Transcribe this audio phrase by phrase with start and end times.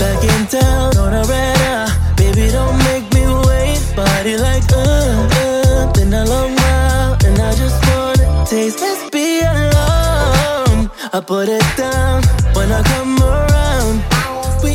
[0.00, 2.14] back in town on a red eye.
[2.16, 3.78] Baby, don't make me wait.
[3.94, 5.92] Body like uh, uh.
[5.92, 8.80] Been a long while, and I just wanna taste.
[8.80, 10.90] Let's be alone.
[11.12, 12.22] I put it down
[12.54, 14.02] when I come around.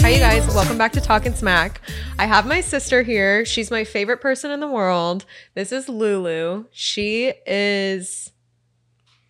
[0.01, 0.45] Hi, you guys.
[0.53, 1.81] Welcome back to Talking Smack.
[2.19, 3.45] I have my sister here.
[3.45, 5.25] She's my favorite person in the world.
[5.55, 6.65] This is Lulu.
[6.71, 8.31] She is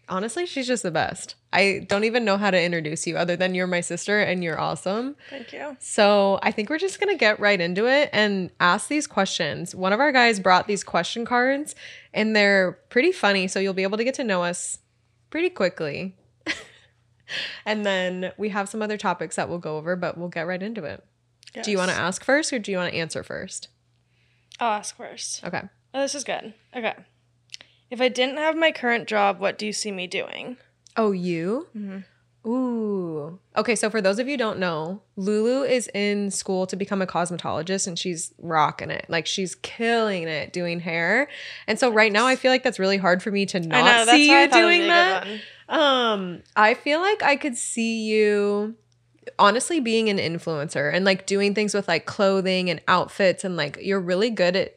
[0.10, 1.36] honestly, she's just the best.
[1.54, 4.60] I don't even know how to introduce you other than you're my sister and you're
[4.60, 5.16] awesome.
[5.30, 5.78] Thank you.
[5.80, 9.74] So I think we're just gonna get right into it and ask these questions.
[9.74, 11.76] One of our guys brought these question cards
[12.14, 14.80] and they're pretty funny, so you'll be able to get to know us
[15.30, 16.16] pretty quickly.
[17.66, 20.62] and then we have some other topics that we'll go over, but we'll get right
[20.62, 21.04] into it.
[21.64, 23.70] Do you want to ask first or do you want to answer first?
[24.60, 25.44] I'll ask first.
[25.44, 25.62] Okay.
[25.94, 26.54] Oh, this is good.
[26.76, 26.94] Okay.
[27.96, 30.58] If I didn't have my current job, what do you see me doing?
[30.98, 31.70] Oh, you?
[32.46, 33.40] Ooh.
[33.56, 37.02] Okay, so for those of you who don't know, Lulu is in school to become
[37.02, 39.06] a cosmetologist and she's rocking it.
[39.08, 41.30] Like she's killing it doing hair.
[41.68, 44.30] And so right now I feel like that's really hard for me to not see
[44.30, 45.28] you thought it would doing that.
[45.70, 48.76] Um, I feel like I could see you
[49.40, 53.78] honestly being an influencer and like doing things with like clothing and outfits and like
[53.82, 54.76] you're really good at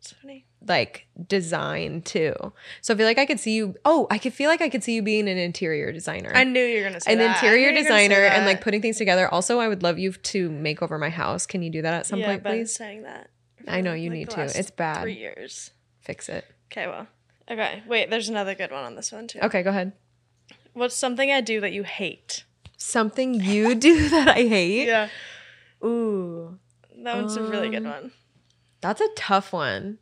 [0.00, 0.47] It's funny.
[0.68, 2.34] Like design too.
[2.80, 4.84] So I feel like I could see you oh, I could feel like I could
[4.84, 6.32] see you being an interior designer.
[6.34, 7.36] I knew you were gonna say an that.
[7.36, 9.28] Interior knew you were gonna say designer and like putting things together.
[9.32, 11.46] Also, I would love you to make over my house.
[11.46, 12.74] Can you do that at some yeah, point, I've been please?
[12.74, 13.30] saying that.
[13.66, 14.44] I know you like, need to.
[14.58, 15.02] It's bad.
[15.02, 15.72] Three years.
[16.00, 16.44] Fix it.
[16.72, 17.06] Okay, well.
[17.50, 18.10] Okay, wait.
[18.10, 19.40] There's another good one on this one too.
[19.42, 19.92] Okay, go ahead.
[20.74, 22.44] What's something I do that you hate?
[22.76, 24.86] Something you do that I hate.
[24.86, 25.08] Yeah,
[25.84, 26.58] Ooh.
[27.02, 28.12] that one's a really good Um, one.
[28.80, 29.98] That's a tough one.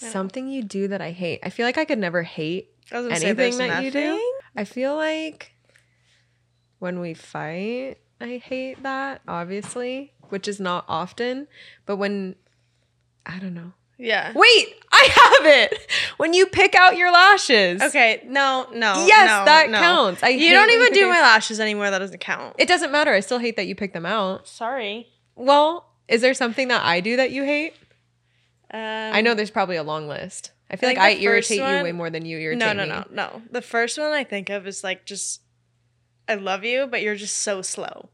[0.00, 0.10] Yeah.
[0.10, 1.40] Something you do that I hate.
[1.42, 4.32] I feel like I could never hate I was gonna say anything that you do.
[4.56, 5.52] I feel like
[6.78, 11.46] when we fight, I hate that, obviously, which is not often.
[11.86, 12.34] But when,
[13.24, 13.72] I don't know.
[13.96, 14.32] Yeah.
[14.34, 15.92] Wait, I have it.
[16.16, 17.82] When you pick out your lashes.
[17.82, 18.22] Okay.
[18.26, 18.66] No.
[18.72, 19.06] No.
[19.06, 19.78] Yes, no, that no.
[19.78, 20.22] counts.
[20.22, 21.90] I you don't even do my lashes anymore.
[21.90, 22.56] That doesn't count.
[22.58, 23.12] It doesn't matter.
[23.12, 24.48] I still hate that you pick them out.
[24.48, 25.08] Sorry.
[25.36, 27.74] Well, is there something that I do that you hate?
[28.72, 28.80] Um,
[29.14, 30.52] I know there's probably a long list.
[30.70, 32.58] I feel I like I think the first irritate you way more than you irritate
[32.60, 32.88] No, no, me.
[32.88, 33.42] no, no.
[33.50, 35.40] The first one I think of is like just,
[36.28, 38.10] I love you, but you're just so slow.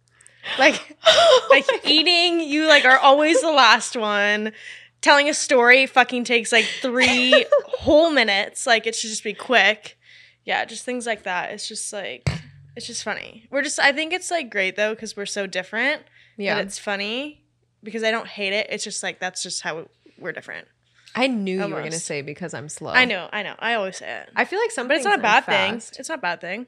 [0.58, 0.96] Like,
[1.50, 4.52] like eating, you like are always the last one.
[5.02, 8.66] Telling a story fucking takes like three whole minutes.
[8.66, 9.98] Like it should just be quick.
[10.44, 11.50] Yeah, just things like that.
[11.52, 12.26] It's just like,
[12.74, 13.46] it's just funny.
[13.50, 16.02] We're just, I think it's like great though because we're so different.
[16.38, 16.54] Yeah.
[16.56, 17.44] But it's funny
[17.82, 18.68] because I don't hate it.
[18.70, 19.88] It's just like that's just how
[20.18, 20.68] we're different.
[21.14, 22.90] I knew you were going to say because I'm slow.
[22.90, 23.54] I know, I know.
[23.58, 24.30] I always say it.
[24.36, 25.74] I feel like some But it's not a bad thing.
[25.76, 26.66] It's not a bad thing.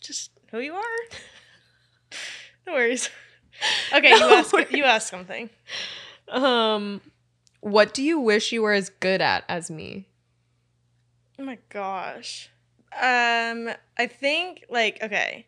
[0.00, 0.82] Just who you are.
[2.66, 3.10] no worries.
[3.94, 4.52] Okay, No you ask.
[4.52, 4.72] worries.
[4.72, 5.48] You ask something.
[6.28, 7.00] Um,
[7.60, 10.08] what do you wish you were as good at as me?
[11.38, 12.50] Oh my gosh.
[12.92, 15.46] Um, I think like okay.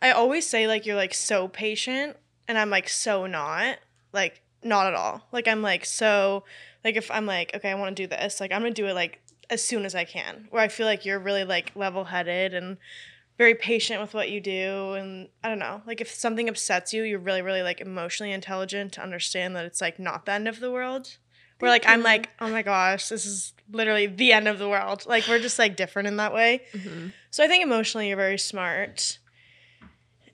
[0.00, 2.16] I always say like you're like so patient,
[2.48, 3.76] and I'm like so not.
[4.14, 5.26] Like not at all.
[5.32, 6.44] Like I'm like so.
[6.84, 8.40] Like if I'm like okay, I want to do this.
[8.40, 9.20] Like I'm gonna do it like
[9.50, 10.48] as soon as I can.
[10.50, 12.78] Where I feel like you're really like level headed and
[13.36, 15.82] very patient with what you do and I don't know.
[15.86, 19.80] Like if something upsets you, you're really really like emotionally intelligent to understand that it's
[19.80, 21.16] like not the end of the world.
[21.60, 25.04] Where like I'm like, "Oh my gosh, this is literally the end of the world."
[25.06, 26.62] Like we're just like different in that way.
[26.72, 27.08] Mm-hmm.
[27.30, 29.18] So I think emotionally you're very smart.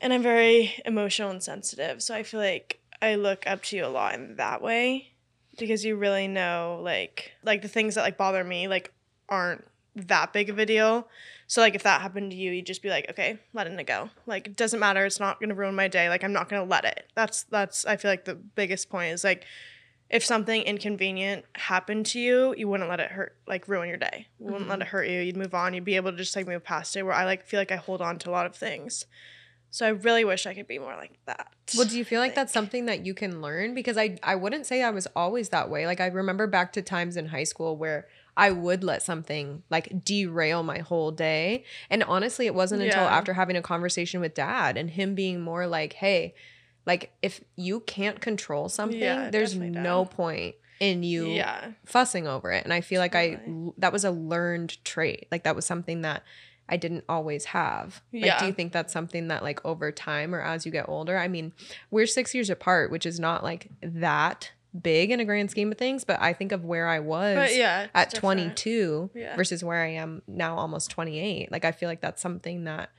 [0.00, 2.02] And I'm very emotional and sensitive.
[2.02, 5.12] So I feel like I look up to you a lot in that way
[5.58, 8.92] because you really know like like the things that like bother me like
[9.28, 11.08] aren't that big of a deal.
[11.46, 14.10] So like if that happened to you, you'd just be like, okay, letting it go.
[14.26, 15.04] Like it doesn't matter.
[15.04, 16.08] It's not gonna ruin my day.
[16.08, 17.10] Like I'm not gonna let it.
[17.14, 19.44] That's that's I feel like the biggest point is like
[20.08, 24.26] if something inconvenient happened to you, you wouldn't let it hurt like ruin your day.
[24.40, 24.82] You wouldn't let mm-hmm.
[24.82, 25.20] it hurt you.
[25.20, 25.72] You'd move on.
[25.72, 27.02] You'd be able to just like move past it.
[27.02, 29.06] Where I like feel like I hold on to a lot of things.
[29.70, 31.48] So I really wish I could be more like that.
[31.76, 33.74] Well, do you feel like that's something that you can learn?
[33.74, 35.86] Because I I wouldn't say I was always that way.
[35.86, 40.04] Like I remember back to times in high school where I would let something like
[40.04, 41.64] derail my whole day.
[41.88, 43.16] And honestly, it wasn't until Yeah.
[43.16, 46.34] after having a conversation with dad and him being more like, "Hey,
[46.86, 51.72] like if you can't control something, Yeah, there's no point in you Yeah.
[51.84, 53.38] fussing over it." And I feel like I
[53.78, 55.28] that was a learned trait.
[55.30, 56.24] Like that was something that
[56.70, 58.00] I didn't always have.
[58.12, 58.38] Like, Yeah.
[58.40, 61.18] do you think that's something that, like, over time or as you get older?
[61.18, 61.52] I mean,
[61.90, 65.78] we're six years apart, which is not like that big in a grand scheme of
[65.78, 68.20] things, but I think of where I was But yeah, at different.
[68.56, 69.34] 22 Yeah.
[69.34, 71.50] versus where I am now, almost 28.
[71.50, 72.90] Like, I feel like that's something that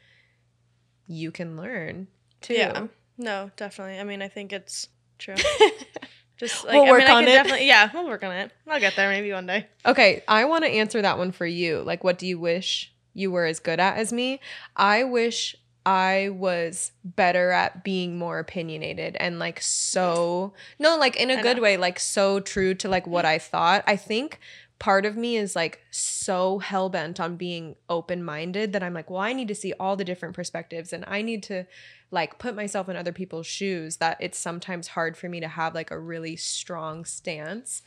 [1.07, 2.07] you can learn
[2.41, 2.53] too.
[2.55, 2.87] Yeah.
[3.17, 3.99] No, definitely.
[3.99, 5.35] I mean, I think it's true.
[6.37, 7.35] Just like We'll I work mean, on can it.
[7.35, 8.51] definitely yeah, we'll work on it.
[8.67, 9.67] I'll get there maybe one day.
[9.85, 11.81] Okay, I want to answer that one for you.
[11.83, 14.39] Like, what do you wish you were as good at as me?
[14.75, 15.55] I wish
[15.85, 21.59] I was better at being more opinionated and like so, no, like in a good
[21.59, 23.49] way, like so true to like what I mm-hmm.
[23.49, 23.83] thought.
[23.87, 24.39] I think
[24.77, 29.09] part of me is like so hell bent on being open minded that I'm like,
[29.09, 31.65] well, I need to see all the different perspectives and I need to
[32.11, 35.73] like put myself in other people's shoes that it's sometimes hard for me to have
[35.73, 37.81] like a really strong stance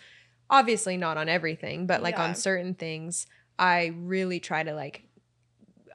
[0.51, 2.25] obviously not on everything but like Yeah.
[2.25, 3.27] on certain things
[3.59, 5.05] i really try to like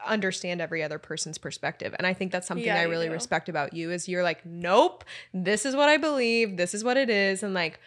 [0.06, 3.12] understand every other person's perspective and i think that's something Yeah, i really do.
[3.14, 5.04] respect about you is you're like nope
[5.34, 7.80] this is what i believe this is what it is and like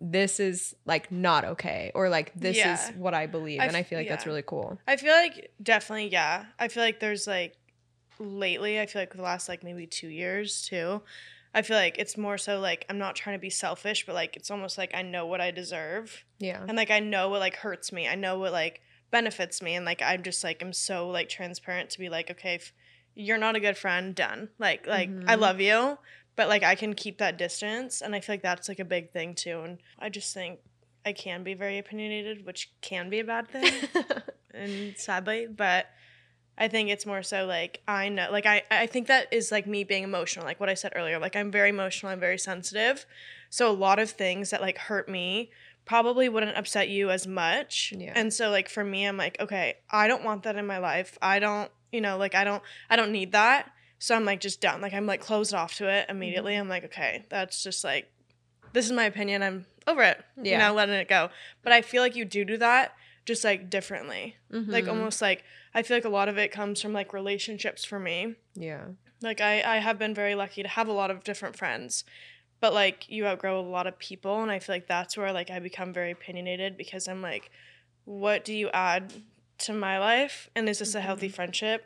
[0.00, 2.74] this is like not okay or like this Yeah.
[2.74, 5.52] is what i believe I and I feel like that's really cool I feel like
[5.62, 6.46] definitely, yeah.
[6.58, 7.56] I feel like there's like
[8.18, 11.02] lately, I feel like the last like maybe two years too.
[11.52, 14.36] I feel like it's more so like I'm not trying to be selfish, but like
[14.36, 16.24] it's almost like I know what I deserve.
[16.38, 18.06] yeah And like I know what like hurts me.
[18.08, 18.80] I know what like
[19.10, 19.74] benefits me.
[19.74, 22.72] And like I'm just like I'm so like transparent to be like, okay, if
[23.14, 24.48] you're not a good friend, done.
[24.58, 25.40] Like like I Mhm.
[25.40, 25.98] love you,
[26.36, 28.00] but like I can keep that distance.
[28.00, 29.60] And I feel like that's like a big thing too.
[29.60, 30.60] And I just think
[31.04, 33.72] I can be very opinionated, which can be a bad thing
[34.54, 35.86] and sadly but
[36.58, 39.66] i think it's more so like i know like i i think that is like
[39.66, 43.06] me being emotional like what i said earlier like i'm very emotional i'm very sensitive
[43.48, 45.50] so a lot of things that like hurt me
[45.90, 47.92] probably wouldn't upset you as much.
[47.96, 48.12] Yeah.
[48.14, 51.18] and so like for me i'm like okay i don't want that in my life.
[51.20, 53.70] I don't you know like i don't i don't need that.
[53.98, 54.80] So i'm like just done.
[54.80, 56.54] Like i'm like closed off to it immediately.
[56.54, 58.04] I'm like okay that's just like
[58.72, 59.42] this is my opinion.
[59.42, 60.18] I'm over it.
[60.36, 60.58] You Yeah.
[60.68, 61.30] know letting it go.
[61.64, 62.94] But i feel like you do do that
[63.26, 64.36] just like differently.
[64.50, 64.88] Like Mhm.
[64.94, 65.42] almost like
[65.74, 68.36] i feel like a lot of it comes from like relationships for me.
[68.54, 68.84] Yeah.
[69.22, 72.04] Like i i have been very lucky to have a lot of different friends
[72.60, 75.50] but like you outgrow a lot of people and i feel like that's where like
[75.50, 77.50] i become very opinionated because i'm like
[78.04, 79.12] what do you add
[79.58, 80.50] to my life?
[80.56, 81.34] And is this a healthy mm-hmm.
[81.34, 81.84] friendship?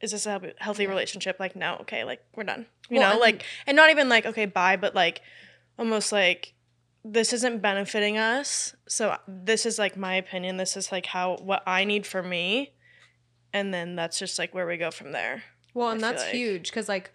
[0.00, 0.90] Is this a healthy- healthy Yeah.
[0.90, 1.36] relationship?
[1.40, 2.66] Like no okay like we're done.
[2.90, 5.22] You Well, know and- like and not even like okay bye but like
[5.78, 6.52] almost like
[7.02, 8.74] this isn't benefiting us.
[8.86, 10.58] So this is like my opinion.
[10.58, 12.74] This is like how what i need for me.
[13.52, 16.32] And then that's just like where we go from there Well, and that's like.
[16.34, 17.10] huge because, like,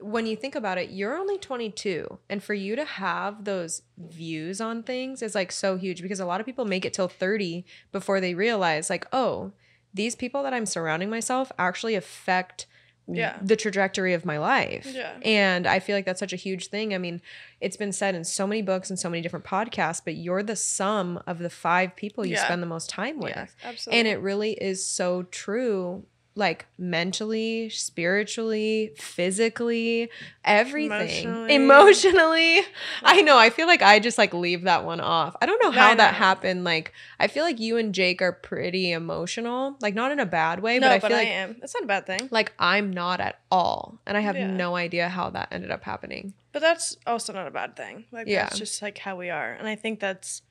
[0.00, 2.18] when you think about it, you're only 22.
[2.30, 6.26] And for you to have those views on things is like so huge because a
[6.26, 9.52] lot of people make it till 30 before they realize, like, oh,
[9.92, 12.66] these people that I'm surrounding myself actually affect
[13.10, 13.38] Yeah.
[13.42, 14.86] the trajectory of my life.
[14.86, 15.18] Yeah.
[15.24, 16.94] And I feel like that's such a huge thing.
[16.94, 17.22] I mean,
[17.60, 20.56] it's been said in so many books and so many different podcasts, but you're the
[20.56, 22.44] sum of the five people you Yeah.
[22.44, 23.30] spend the most time with.
[23.34, 26.04] yeah absolutely And it really is so true,
[26.38, 30.10] like mentally, spiritually, physically,
[30.44, 31.24] everything.
[31.26, 31.54] Emotionally.
[31.54, 32.60] Emotionally.
[33.02, 33.36] I know.
[33.36, 35.36] I feel like I just like leave that one off.
[35.42, 36.64] I don't know how that happened.
[36.64, 40.60] Like, I feel like you and Jake are pretty emotional, like, not in a bad
[40.60, 41.28] way, no but I but feel i like.
[41.28, 44.46] am it's not a bad thing Like I'm not at all, and I have Yeah.
[44.50, 46.34] no idea how that ended up happening.
[46.52, 48.44] but that's also not a bad thing like Yeah.
[48.44, 50.42] that's just like how we are and i think that's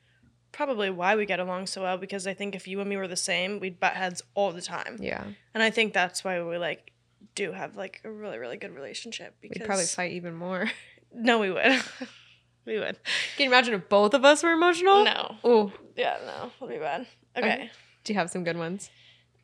[0.58, 3.08] probably why we get along so well because i think if you and me were
[3.08, 5.24] the same we'd butt heads all the time Yeah,
[5.54, 6.92] and i think that's why we like
[7.36, 10.70] do have like a really really good relationship because we'd probably fight even more.
[11.14, 11.84] no we would
[12.66, 12.98] we would
[13.38, 15.04] Can you imagine if both of us were emotional?
[15.04, 17.06] no Oh, yeah no it'll be bad
[17.38, 17.70] okay
[18.04, 18.90] do you have some good ones?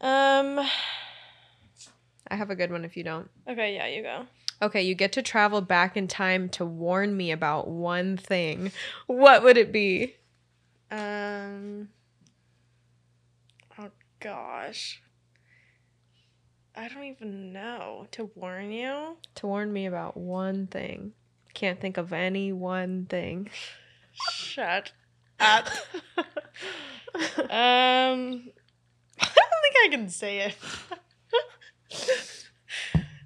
[0.02, 0.60] um
[2.28, 3.30] I have a good one if you don't.
[3.48, 4.26] okay yeah you go
[4.62, 8.72] Okay, you get to travel back in time to warn me about one thing.
[9.08, 10.16] What would it be?
[10.94, 11.90] Um.
[13.80, 15.02] Oh gosh.
[16.76, 18.08] I don't even know.
[18.12, 19.18] To warn you?
[19.36, 21.14] To warn me about one thing.
[21.56, 23.50] Can't think of any one thing.
[24.12, 24.92] Shut
[25.40, 25.68] up.
[26.18, 26.26] um.
[29.20, 30.56] I don't think I can say it.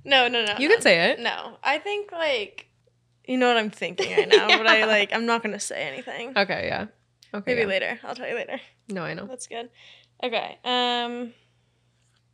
[0.05, 0.55] no, no, no.
[0.57, 0.75] You no.
[0.75, 1.19] can say it.
[1.19, 2.67] No, I think like.
[3.25, 5.13] You know what I'm thinking right now, but I like.
[5.13, 6.31] I'm not gonna say anything.
[6.37, 6.85] Okay, yeah.
[7.33, 7.53] Okay.
[7.53, 7.67] Maybe yeah.
[7.67, 7.99] later.
[8.03, 8.59] I'll tell you later.
[8.89, 9.25] No, I know.
[9.25, 9.69] That's good.
[10.23, 10.57] Okay.
[10.63, 11.33] Um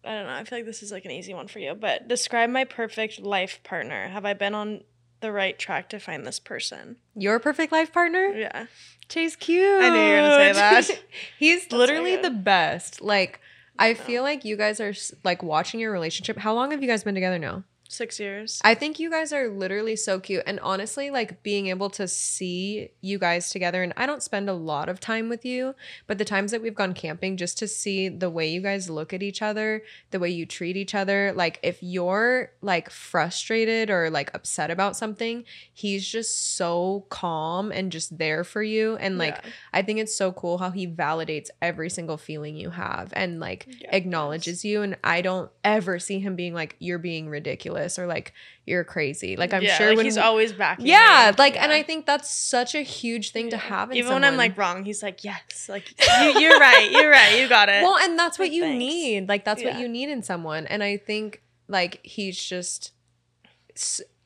[0.06, 0.34] I don't know.
[0.34, 3.22] I feel like this is like an easy one for you, but describe my perfect
[3.22, 4.10] life partner.
[4.10, 4.82] Have I been on
[5.22, 6.98] the right track to find this person?
[7.16, 8.28] Your perfect life partner?
[8.28, 8.66] Yeah.
[9.08, 9.82] Chase cute.
[9.82, 11.04] I knew you were gonna say that.
[11.40, 13.02] He's literally the best.
[13.02, 13.40] Like,
[13.80, 16.38] I feel like you guys are like watching your relationship.
[16.38, 17.64] How long have you guys been together now?
[17.94, 18.60] Six years.
[18.64, 20.44] I think you guys are literally so cute.
[20.46, 24.54] And honestly, like being able to see you guys together, and I don't spend a
[24.54, 25.76] lot of time with you,
[26.08, 29.14] but the times that we've gone camping, just to see the way you guys look
[29.14, 31.34] at each other, the way you treat each other.
[31.36, 37.92] Like if you're like frustrated or like upset about something, he's just so calm and
[37.92, 38.96] just there for you.
[38.98, 39.52] And like, Yeah.
[39.74, 43.68] I think it's so cool how he validates every single feeling you have and like
[43.68, 44.82] Yeah, acknowledges you.
[44.82, 48.34] And I don't ever see him being like, you're being ridiculous or like
[48.66, 49.36] you're crazy.
[49.36, 50.80] Like I'm Yeah, sure like when he's always back.
[50.82, 51.36] yeah, me.
[51.38, 54.38] like and I think that's such a huge thing to have in even when I'm
[54.38, 57.84] like wrong, he's like, yes, like you, you're right, you're right, you got it.
[57.84, 58.80] well, and that's what Like, you thanks.
[58.80, 59.30] need.
[59.30, 60.66] Like that's what you need in someone.
[60.68, 62.92] And I think like he's just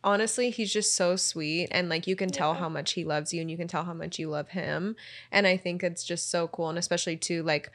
[0.04, 2.60] honestly, he's just so sweet and like you can tell Yeah.
[2.60, 4.96] how much he loves you and you can tell how much you love him.
[5.32, 7.72] And I think it's just so cool and especially too like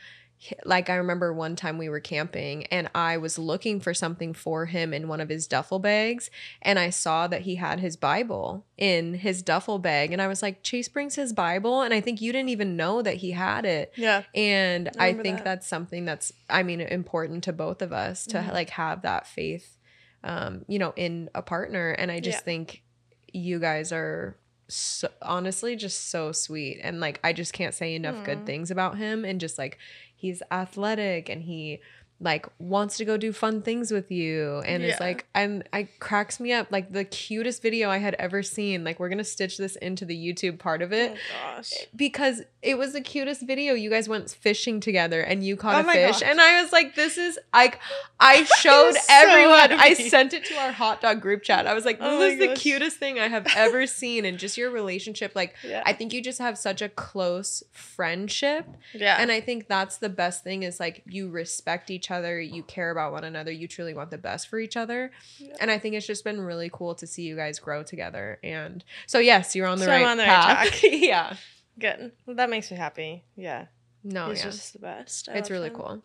[0.64, 4.66] like I remember one time we were camping and I was looking for something for
[4.66, 6.30] him in one of his duffel bags
[6.60, 10.42] and I saw that he had his Bible in his duffel bag and I was
[10.42, 13.64] like Chase brings his Bible and I think you didn't even know that he had
[13.64, 15.44] it yeah, and I I, think that.
[15.44, 18.52] that's something that's I mean important to both of us to Mhm.
[18.52, 19.78] like have that faith
[20.24, 22.44] um you know in a partner and I just Yeah.
[22.44, 22.82] think
[23.32, 24.36] you guys are
[24.68, 28.24] so, honestly just so sweet and like I just can't say enough Aw.
[28.24, 29.78] good things about him and just like
[30.22, 31.80] he's athletic and he
[32.22, 35.04] like wants to go do fun things with you and it's Yeah.
[35.06, 39.00] like and I cracks me up like the cutest video I had ever seen like
[39.00, 42.78] we're going to stitch this into the YouTube part of it oh gosh, because it
[42.78, 43.74] was the cutest video.
[43.74, 46.20] You guys went fishing together and you caught Oh a fish.
[46.20, 46.22] gosh.
[46.22, 47.80] And I was like, this is like
[48.20, 49.72] I showed so everyone.
[49.80, 51.66] I sent it to our hot dog group chat.
[51.66, 54.24] I was like, this Oh is the cutest thing I have ever seen.
[54.24, 55.32] And just your relationship.
[55.34, 58.64] Like yeah, I think you just have such a close friendship.
[58.94, 62.62] yeah, And I think that's the best thing is like you respect each other, you
[62.62, 65.10] care about one another, you truly want the best for each other.
[65.38, 65.56] Yeah.
[65.60, 68.38] And I think it's just been really cool to see you guys grow together.
[68.44, 70.68] And so yes, you're on the So right on the right path.
[70.80, 70.82] track.
[70.92, 71.36] yeah.
[71.78, 72.12] good.
[72.26, 73.24] Well, that makes me happy.
[73.34, 73.66] Yeah,
[74.04, 74.50] No, he's Oh, yeah.
[74.50, 75.28] just the best.
[75.28, 75.74] I it's really him.
[75.74, 76.02] cool.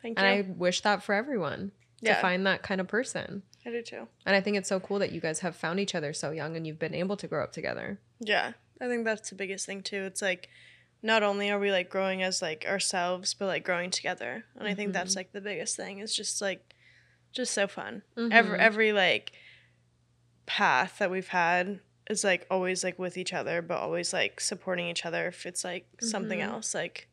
[0.00, 0.24] Thank you.
[0.24, 0.46] And.
[0.48, 1.72] I wish that for everyone
[2.04, 3.42] to find that kind of person.
[3.66, 4.06] I do too.
[4.24, 6.56] And I think it's so cool that you guys have found each other so young
[6.56, 7.98] and you've been able to grow up together.
[8.20, 10.04] Yeah, I think that's the biggest thing too.
[10.04, 10.48] It's like
[11.02, 14.44] not only are we like growing as like ourselves, but like growing together.
[14.58, 15.16] And I think that's Mhm.
[15.16, 15.98] like the biggest thing.
[16.00, 16.74] It's just like
[17.32, 18.02] just so fun.
[18.16, 18.32] Mhm.
[18.32, 19.32] Every every like
[20.46, 24.86] path that we've had is like always like with each other, but always like supporting
[24.88, 26.44] each other if it's like something Mhm.
[26.48, 26.74] else.
[26.74, 27.08] Like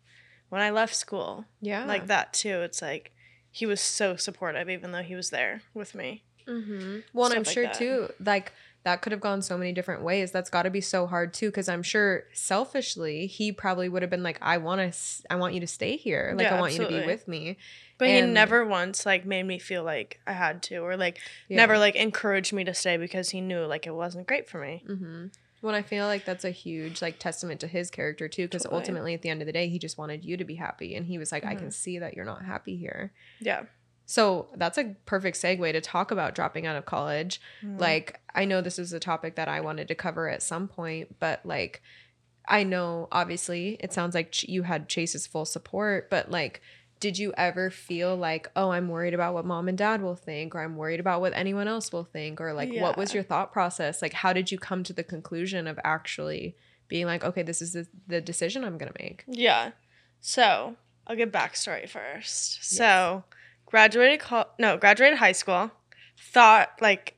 [0.50, 1.84] when I left school, Yeah.
[1.86, 2.62] like that too.
[2.62, 3.12] It's like
[3.52, 6.24] he was so supportive even though he was there with me.
[6.48, 7.00] Mm-hmm.
[7.14, 7.74] Well, and I'm like sure that.
[7.76, 8.52] too, like
[8.86, 10.32] that could have gone so many different ways.
[10.32, 14.12] That's got to be so hard too, because I'm sure selfishly he probably would have
[14.12, 14.98] been like, "I want to,
[15.30, 16.34] I want you to stay here.
[16.36, 17.58] Like, Yeah, I want you to be with me."
[17.98, 21.58] But he never once like made me feel like I had to or like Yeah.
[21.58, 24.84] never like encouraged me to stay because he knew like it wasn't great for me.
[24.88, 25.26] Mm-hmm.
[25.62, 28.80] Well, I feel like that's a huge like testament to his character too, because Totally.
[28.82, 31.08] ultimately at the end of the day, he just wanted you to be happy, and
[31.08, 31.60] he was like, "I Mhm.
[31.60, 33.64] can see that you're not happy here." Yeah.
[34.06, 37.42] So that's a perfect segue to talk about dropping out of college.
[37.64, 37.80] Mhm.
[37.80, 41.20] Like, I know this is a topic that I wanted to cover at some point,
[41.20, 41.82] but like,
[42.48, 46.62] I know obviously it sounds like you had Chase's full support, but like,
[47.00, 50.56] did you ever feel like, oh, I'm worried about what mom and dad will think,
[50.56, 53.52] or I'm worried about what anyone else will think, or like, what was your thought
[53.52, 54.02] process?
[54.02, 56.56] Like, how did you come to the conclusion of actually
[56.88, 59.24] being like, okay, this is the, the decision I'm gonna make?
[59.28, 59.72] Yeah.
[60.22, 62.64] So I'll give backstory first.
[62.64, 63.24] So
[63.66, 65.72] graduated col- no, graduated high school.
[66.18, 67.18] Thought like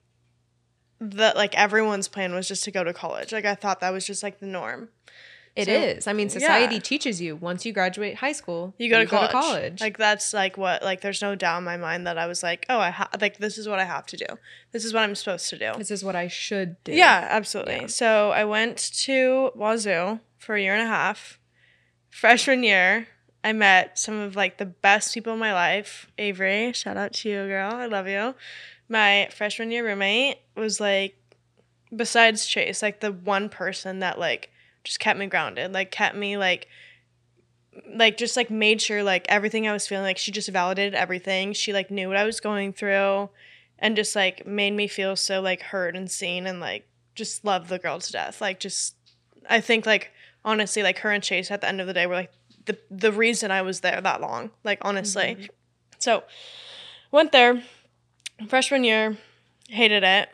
[0.99, 3.31] that like everyone's plan was just to go to college.
[3.31, 4.89] Like I thought that was just like the norm.
[5.55, 6.03] It is.
[6.03, 6.81] So, I mean, society yeah.
[6.81, 9.31] teaches you once you graduate high school, You go, to, college.
[9.31, 9.81] college.
[9.81, 12.67] Like that's like what like there's no doubt in my mind that I was like,
[12.69, 14.25] oh, I ha- like this is what I have to do.
[14.71, 15.71] This is what I'm supposed to do.
[15.75, 16.91] this is what I should do.
[16.93, 17.75] Yeah, absolutely.
[17.81, 17.87] Yeah.
[17.87, 21.39] So I went to Wazoo for a year and a half.
[22.11, 23.07] Freshman year,
[23.47, 26.11] I met some of like the best people in my life.
[26.17, 27.73] Avery, shout out to you, girl.
[27.73, 28.35] I love you.
[28.89, 31.15] My freshman year roommate was like,
[31.95, 34.51] besides Chase, like the one person that like
[34.83, 36.67] just kept me grounded, like kept me like
[37.95, 41.53] like just like made sure like everything I was feeling like she just validated everything.
[41.53, 43.29] She like knew what I was going through
[43.79, 46.85] and just like made me feel so like heard and seen and like
[47.15, 48.41] just loved the girl to death.
[48.41, 48.95] Like just
[49.49, 50.11] I think like
[50.43, 52.33] honestly like her and Chase at the end of the day were like
[52.67, 54.51] the the reason I was there that long.
[54.63, 55.37] Like honestly.
[55.39, 55.49] Mhm.
[55.99, 56.23] So
[57.11, 57.63] went there
[58.47, 59.17] freshman year,
[59.69, 60.29] hated it.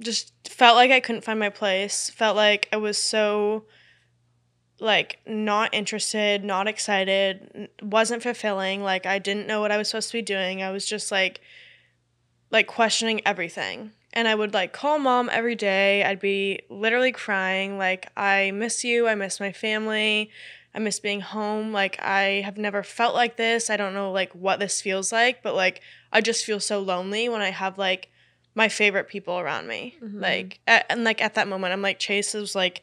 [0.00, 2.10] Just felt like I couldn't find my place.
[2.10, 3.64] Felt like I was so
[4.80, 8.82] like not interested, not excited, wasn't fulfilling.
[8.82, 10.62] Like I didn't know what I was supposed to be doing.
[10.62, 11.40] I was just like
[12.50, 13.92] like questioning everything.
[14.12, 16.04] And I would like call mom every day.
[16.04, 19.08] I'd be literally crying, like, I miss you.
[19.08, 20.30] I miss my family.
[20.74, 21.72] I miss being home.
[21.72, 23.70] Like, I have never felt like this.
[23.70, 25.80] I don't know, like, what this feels like, but like,
[26.12, 28.08] I just feel so lonely when I have like
[28.56, 29.96] my favorite people around me.
[30.02, 30.20] Mhm.
[30.20, 32.82] Like, at, and like at that moment, I'm like, Chase was like,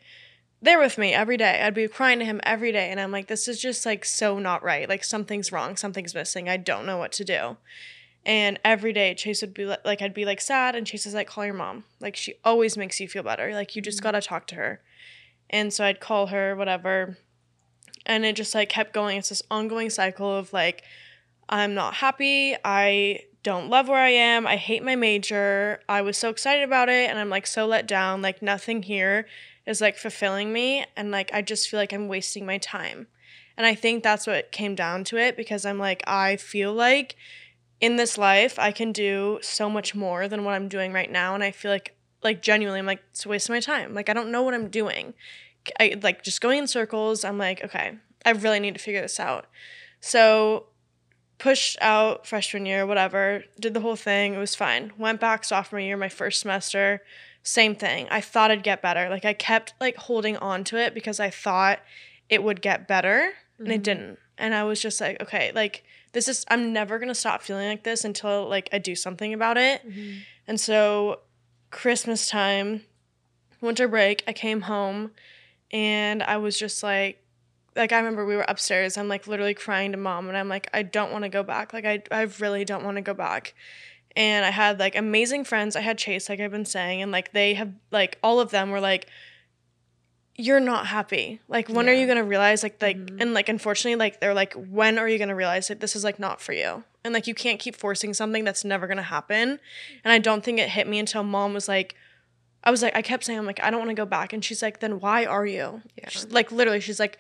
[0.61, 1.61] there with me every day.
[1.63, 2.89] I'd be crying to him every day.
[2.91, 4.87] And I'm like, this is just like so not right.
[4.87, 5.75] Like, something's wrong.
[5.75, 6.47] Something's missing.
[6.47, 7.57] I don't know what to do.
[8.25, 11.15] And every day, Chase would be li- like, I'd be like sad, and Chase is
[11.15, 11.85] like, call your mom.
[11.99, 13.51] Like, she always makes you feel better.
[13.55, 14.03] Like, you just Mhm.
[14.03, 14.81] gotta talk to her.
[15.49, 17.17] And so I'd call her, whatever.
[18.05, 19.17] And it just like kept going.
[19.17, 20.83] It's this ongoing cycle of like,
[21.49, 22.55] I'm not happy.
[22.63, 24.45] I don't love where I am.
[24.47, 25.81] I hate my major.
[25.89, 28.21] I was so excited about it, and I'm like so let down.
[28.21, 29.27] Like, nothing here
[29.65, 30.85] is like fulfilling me.
[30.95, 33.07] And like, I just feel like I'm wasting my time.
[33.57, 37.15] And I think that's what came down to it because I'm like, I feel like
[37.79, 41.35] in this life, I can do so much more than what I'm doing right now.
[41.35, 43.93] And I feel like, like, genuinely, I'm like, it's a waste of my time.
[43.93, 45.15] Like, I don't know what I'm doing.
[45.79, 47.23] I like just going in circles.
[47.23, 49.45] I'm like, okay, I really need to figure this out.
[49.99, 50.67] So,
[51.37, 54.33] pushed out freshman year, whatever, did the whole thing.
[54.33, 54.91] It was fine.
[54.97, 57.01] Went back sophomore year, my first semester,
[57.43, 58.07] same thing.
[58.11, 59.09] I thought I'd get better.
[59.09, 61.79] Like, I kept like holding on to it because I thought
[62.29, 63.83] it would get better and it Mhm.
[63.83, 64.19] didn't.
[64.37, 67.83] And I was just like, okay, like, this is, I'm never gonna stop feeling like
[67.83, 69.87] this until like I do something about it.
[69.87, 70.21] Mhm.
[70.47, 71.21] And so,
[71.71, 72.85] Christmas time,
[73.61, 75.11] winter break, I came home
[75.71, 77.17] and I was just like,
[77.75, 78.97] like I remember we were upstairs.
[78.97, 81.73] I'm like literally crying to mom, and I'm like, I don't want to go back.
[81.73, 83.53] Like I, I really don't want to go back.
[84.15, 85.75] And I had like amazing friends.
[85.77, 88.71] I had Chase, like I've been saying, and like they have like all of them
[88.71, 89.07] were like,
[90.37, 91.39] you're not happy.
[91.47, 93.21] Like when are you gonna realize like like Mhm.
[93.21, 96.19] and like unfortunately like they're like when are you gonna realize that this is like
[96.19, 99.59] not for you and like you can't keep forcing something that's never gonna happen.
[100.03, 101.95] And I don't think it hit me until mom was like,
[102.63, 104.43] I was like I kept saying I'm like I don't want to go back and
[104.43, 105.81] she's like then why are you?
[105.97, 106.09] Yeah.
[106.09, 107.17] She's, like literally she's like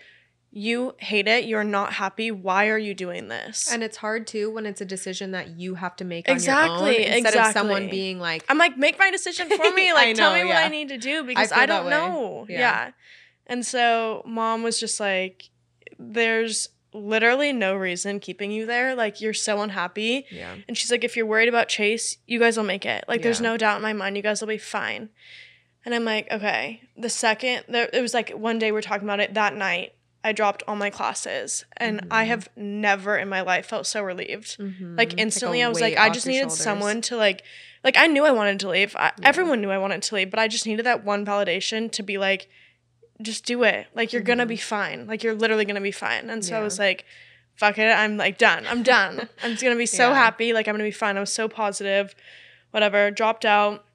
[0.53, 4.51] you hate it you're not happy why are you doing this And it's hard too
[4.51, 7.53] when it's a decision that you have to make on Exactly, your own instead of
[7.53, 10.49] someone being like, i'm like make my decision for me like I tell know, me
[10.49, 12.59] what i need to do because feel i, don't know Yeah.
[12.59, 12.91] yeah.
[13.47, 15.49] and so mom was just like
[15.97, 18.95] there's literally no reason keeping you there.
[18.95, 20.25] Like you're so unhappy.
[20.31, 23.03] Yeah, and she's like if you're worried about chase you guys will make it.
[23.07, 25.09] Like there's no doubt in my mind you guys will be fine.
[25.85, 26.81] And i'm like okay.
[26.97, 30.31] The second there it was like one day we're talking about it that night i
[30.31, 31.65] dropped all my classes.
[31.77, 32.27] And i Mhm.
[32.27, 34.57] have never in my life felt so relieved.
[34.59, 34.97] Mhm.
[34.97, 36.59] like instantly i was like i just needed shoulders.
[36.59, 37.43] someone to like
[37.83, 38.95] like i knew i wanted to leave.
[38.95, 39.27] I, Yeah.
[39.29, 42.17] everyone knew i wanted to leave but i just needed that one validation to be
[42.19, 42.47] like
[43.21, 43.87] just do it.
[43.95, 44.49] Like you're gonna Mhm.
[44.49, 45.07] be fine.
[45.07, 46.29] Like you're literally gonna be fine.
[46.29, 47.05] And so i was like
[47.55, 48.65] fuck it i'm like done.
[48.67, 49.29] I'm done.
[49.43, 50.15] I'm just gonna be so Yeah.
[50.15, 50.53] happy.
[50.53, 51.17] Like i'm gonna be fine.
[51.17, 52.15] I was so positive.
[52.71, 53.85] Whatever dropped out.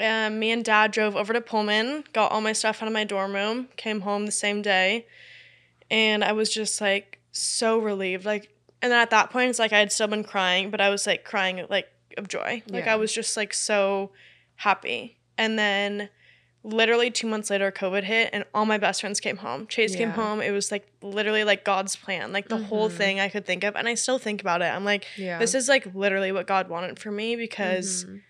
[0.00, 3.02] Um, me and dad drove over to pullman got all my stuff out of my
[3.02, 5.06] dorm room came home the same day.
[5.90, 8.24] And i was just like so relieved.
[8.24, 8.48] Like
[8.80, 11.06] and then at that point it's like i had still been crying but i was
[11.06, 12.62] like crying like of joy.
[12.68, 12.92] Like Yeah.
[12.92, 14.10] i was just like so
[14.56, 15.16] happy.
[15.36, 16.10] And then
[16.64, 20.10] literally two months later covid hit and all my best friends came home chase came
[20.10, 22.96] home it was like literally like god's plan like the whole Mhm.
[22.96, 25.54] thing i could think of and i still think about it i'm like yeah, this
[25.54, 28.22] is like literally what god wanted for me because Mhm.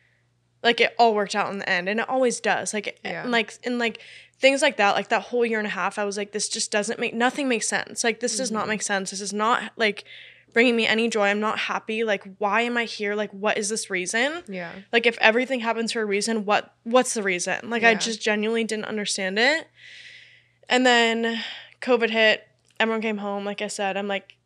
[0.62, 3.22] like it all worked out in the end and it always does like Yeah.
[3.22, 4.00] and like and like
[4.38, 6.70] things like that like that whole year and a half i was like this just
[6.70, 8.68] doesn't make nothing makes sense like this does not Mhm.
[8.68, 10.04] make sense this is not like
[10.52, 11.26] bringing me any joy.
[11.26, 12.04] I'm not happy.
[12.04, 13.14] Like why am i here?
[13.14, 14.42] Like what is this reason?
[14.48, 17.70] Yeah, like if everything happens for a reason what what's the reason?
[17.70, 19.66] Like i just genuinely didn't understand it.
[20.68, 21.42] And then
[21.80, 22.44] covid hit.
[22.80, 23.96] Everyone came home like i said.
[23.96, 24.36] I'm like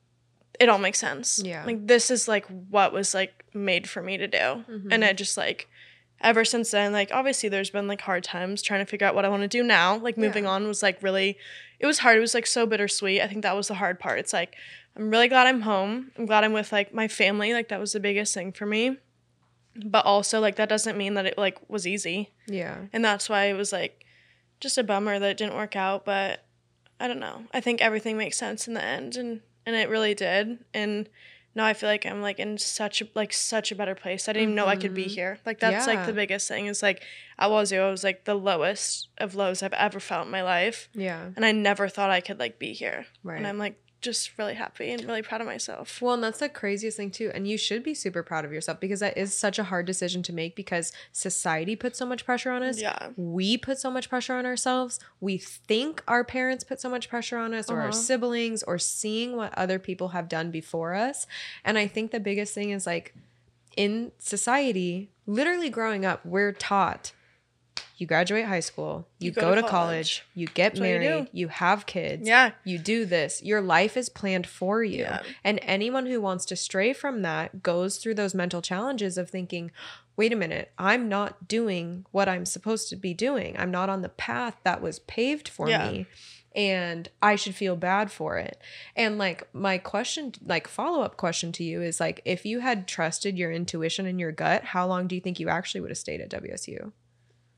[0.60, 1.40] it all makes sense.
[1.44, 1.64] Yeah.
[1.64, 4.64] like this is like what was like made for me to do.
[4.68, 5.10] And Mhm.
[5.10, 5.68] it just like
[6.20, 9.24] ever since then like obviously there's been like hard times trying to figure out what
[9.24, 9.96] i want to do now.
[9.96, 10.50] Like moving Yeah.
[10.50, 11.36] on was like really
[11.80, 12.16] it was hard.
[12.16, 13.20] It was like so bittersweet.
[13.20, 14.20] I think that was the hard part.
[14.20, 14.54] It's like
[14.96, 16.10] i'm really glad i'm home.
[16.18, 17.52] I'm glad i'm with like my family.
[17.52, 18.98] Like that was the biggest thing for me.
[19.84, 22.30] But also like that doesn't mean that it like was easy.
[22.46, 24.04] Yeah, and that's why it was like
[24.60, 26.04] just a bummer that it didn't work out.
[26.04, 26.44] But
[27.00, 27.44] i don't know.
[27.52, 30.58] I think everything makes sense in the end and and it really did.
[30.74, 31.08] And
[31.54, 34.28] now i feel like i'm like in such a like such a better place.
[34.28, 35.10] I didn't even know i could be Mhm.
[35.14, 35.38] here.
[35.46, 37.02] Like that's like the biggest thing is like
[37.38, 40.88] at wazoo i was like the lowest of lows i've ever felt in my life.
[40.94, 43.06] Yeah, and i never thought i could like be here.
[43.22, 43.38] Right.
[43.38, 46.48] and i'm like just really happy and really proud of myself Well, and that's the
[46.48, 47.30] craziest thing too.
[47.34, 50.22] And you should be super proud of yourself because that is such a hard decision
[50.24, 52.80] to make because society puts so much pressure on us.
[52.80, 55.00] yeah We put so much pressure on ourselves.
[55.20, 57.92] We think our parents put so much pressure on us or our Uh-huh.
[57.92, 61.26] siblings or seeing what other people have done before us.
[61.64, 63.14] And I think the biggest thing is like
[63.76, 67.12] in society, literally growing up, we're taught
[68.02, 71.48] you graduate high school, you, go, to college, you get That's what you married, you,
[71.48, 72.50] have kids, Yeah.
[72.64, 73.42] you do this.
[73.42, 75.00] Your life is planned for you.
[75.00, 75.22] Yeah.
[75.42, 79.70] And anyone who wants to stray from that goes through those mental challenges of thinking,
[80.16, 83.56] wait a minute, I'm not doing what I'm supposed to be doing.
[83.58, 85.90] I'm not on the path that was paved for Yeah.
[85.90, 86.06] me.
[86.54, 88.58] And I should feel bad for it.
[88.94, 92.86] And like my question, like follow up question to you is like, if you had
[92.86, 95.96] trusted your intuition and your gut, how long do you think you actually would have
[95.96, 96.92] stayed at WSU?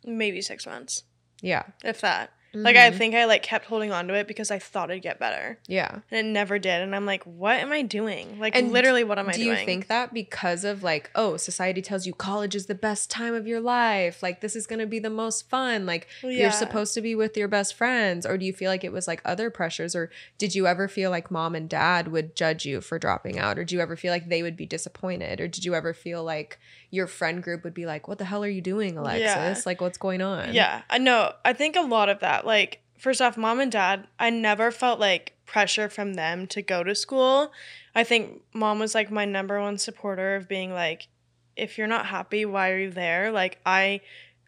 [0.05, 1.05] Maybe six months,
[1.41, 1.65] Yeah.
[1.83, 2.31] if that.
[2.55, 2.97] Like I Mhm.
[2.99, 5.99] think I like kept holding on to it because I thought it'd get better, Yeah.
[6.11, 6.81] and it never did.
[6.83, 8.39] And I'm like, what am I doing?
[8.39, 9.59] Like And literally, what am I Do doing?
[9.59, 13.35] you think that because of like, oh, society tells you college is the best time
[13.35, 16.31] of your life, like this is gonna be the most fun, like Yeah.
[16.31, 19.09] you're supposed to be with your best friends, or do you feel like it was
[19.09, 22.81] like other pressures, or did you ever feel like mom and dad would judge you
[22.81, 25.65] for dropping out, or do you ever feel like they would be disappointed, or did
[25.65, 26.59] you ever feel like
[26.91, 29.25] your friend group would be like, what the hell are you doing, Alexis?
[29.25, 29.55] Yeah.
[29.67, 30.55] Like what's going on?
[30.55, 31.33] Yeah, I know.
[31.45, 35.01] I think a lot of that, like, first off, mom and dad, I never felt
[35.01, 37.53] like pressure from them to go to school.
[37.95, 41.09] I think mom was like my number one supporter of being like,
[41.57, 43.31] if you're not happy, why are you there?
[43.31, 44.01] Like, I.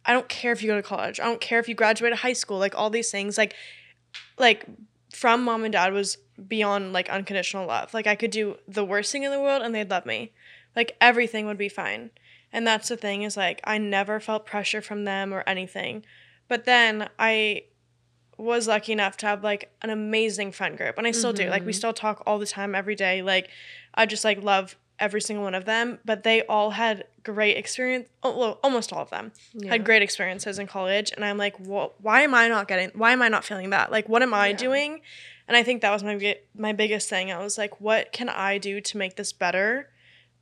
[0.09, 1.19] I don't care if you go to college.
[1.19, 2.59] I don't care if you graduate high school.
[2.59, 3.57] Like all these things, like,
[4.39, 4.65] like
[5.13, 7.95] from mom and dad was beyond like unconditional love.
[7.95, 10.33] Like I could do the worst thing in the world and they'd love me.
[10.75, 12.11] Like everything would be fine.
[12.53, 16.05] And that's the thing is like I never felt pressure from them or anything.
[16.49, 17.63] But then I
[18.39, 21.49] was lucky enough to have like an amazing friend group and I still do.
[21.49, 21.77] Like we Mhm.
[21.77, 23.23] still talk all the time every day.
[23.23, 23.49] Like
[23.95, 28.09] I just like love every single one of them, but they all had great experience
[28.23, 29.71] oh, well, almost all of them Yeah.
[29.73, 33.13] had great experiences in college and I'm like, "Wha why am I not getting why
[33.13, 33.91] am I not feeling that?
[33.91, 34.57] Like what am I Yeah.
[34.57, 35.01] doing?"
[35.49, 37.31] And I think that was my my biggest thing.
[37.33, 39.91] I was like, "What can I do to make this better?"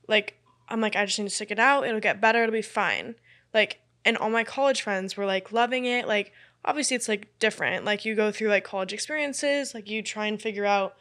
[0.08, 1.86] Like I'm like, I just need to stick it out.
[1.86, 2.42] It'll get better.
[2.42, 3.16] It'll be fine.
[3.52, 6.08] Like, and all my college friends were like loving it.
[6.08, 6.32] Like,
[6.64, 7.84] obviously, it's like different.
[7.84, 9.74] Like, you go through like college experiences.
[9.74, 10.94] Like, you try and figure out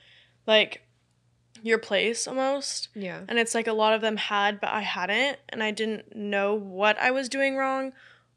[0.46, 0.82] like
[1.62, 2.90] your place almost.
[2.94, 3.22] Yeah.
[3.28, 5.38] And it's like a lot of them had, but I hadn't.
[5.50, 7.94] And I didn't know what I was doing wrong.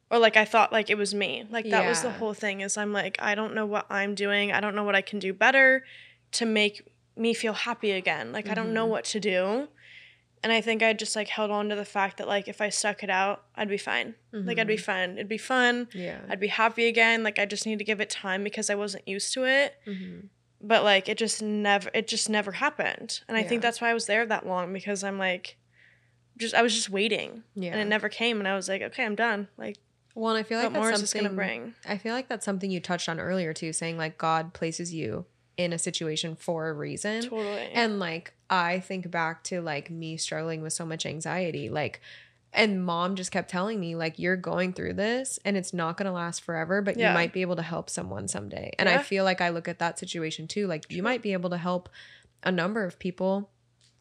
[0.09, 1.45] Or like I thought like it was me.
[1.51, 4.53] Like that was the whole thing is I'm like, I don't know what I'm doing.
[4.53, 5.85] I don't know what I can do better
[6.33, 6.87] to make
[7.17, 8.31] me feel happy again.
[8.31, 8.91] Like I don't know Mhm.
[8.91, 9.67] what to do.
[10.47, 12.69] And I think I just like held on to the fact that like if I
[12.69, 14.15] stuck it out, I'd be fine.
[14.33, 14.81] Like I'd be Mhm.
[14.81, 15.11] fine.
[15.15, 15.89] It'd be fun.
[15.93, 16.21] Yeah.
[16.29, 17.25] I'd be happy again.
[17.25, 20.29] Like I just need to give it time because I wasn't used to it Mhm.
[20.61, 23.95] but like it just never it just never happened and i think that's why i
[23.95, 25.57] was there that long because i'm like
[26.39, 27.73] just i was just waiting Yeah.
[27.73, 29.77] and it never came and i was like okay i'm done like
[30.15, 32.15] well, and I feel like what more that's is this gonna something bring I feel
[32.15, 35.79] like that's something you touched on earlier too, saying like God places you in a
[35.79, 37.23] situation for a reason.
[37.23, 42.01] totally And like I think back to like me struggling with so much anxiety, like
[42.53, 46.07] and mom just kept telling me like you're going through this and it's not going
[46.07, 47.09] to last forever, but Yeah.
[47.11, 48.73] you might be able to help someone someday.
[48.79, 51.51] And I feel like I look at that situation too, like you might be able
[51.51, 51.89] to help
[52.43, 53.51] a number of people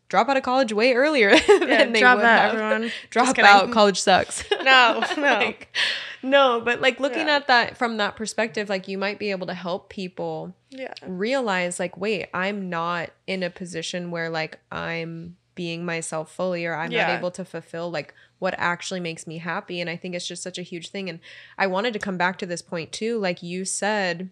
[0.07, 2.55] drop out of college way earlier yeah, than they drop would out have.
[2.61, 4.43] everyone Drop out, college sucks.
[4.63, 5.21] No, no.
[5.21, 5.75] Like,
[6.23, 7.35] no, but like looking Yeah.
[7.37, 10.93] at that from that perspective, like you might be able to help people yeah.
[11.05, 16.75] realize like wait i'm not in a position where like i'm being myself fully or
[16.75, 17.07] i'm Yeah.
[17.07, 19.79] not able to fulfill like what actually makes me happy.
[19.79, 21.09] And i think it's just such a huge thing.
[21.09, 21.19] And
[21.57, 23.17] i wanted to come back to this point too.
[23.17, 24.29] Like you said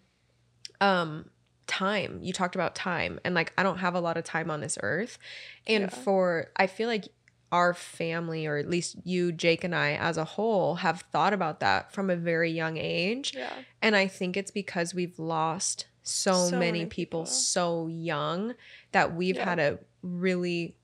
[0.81, 1.29] um
[1.65, 2.19] time.
[2.21, 3.19] You talked about time.
[3.23, 5.17] And like i don't have a lot of time on this earth.
[5.65, 5.89] And Yeah.
[5.89, 7.07] for i feel like
[7.53, 11.59] our family or at least you jake and i as a whole have thought about
[11.59, 13.33] that from a very young age.
[13.35, 13.53] Yeah.
[13.81, 17.25] And I think it's because we've lost so, So many, many people, people.
[17.25, 18.53] so young
[18.91, 19.45] that we've Yeah.
[19.45, 20.75] had a really,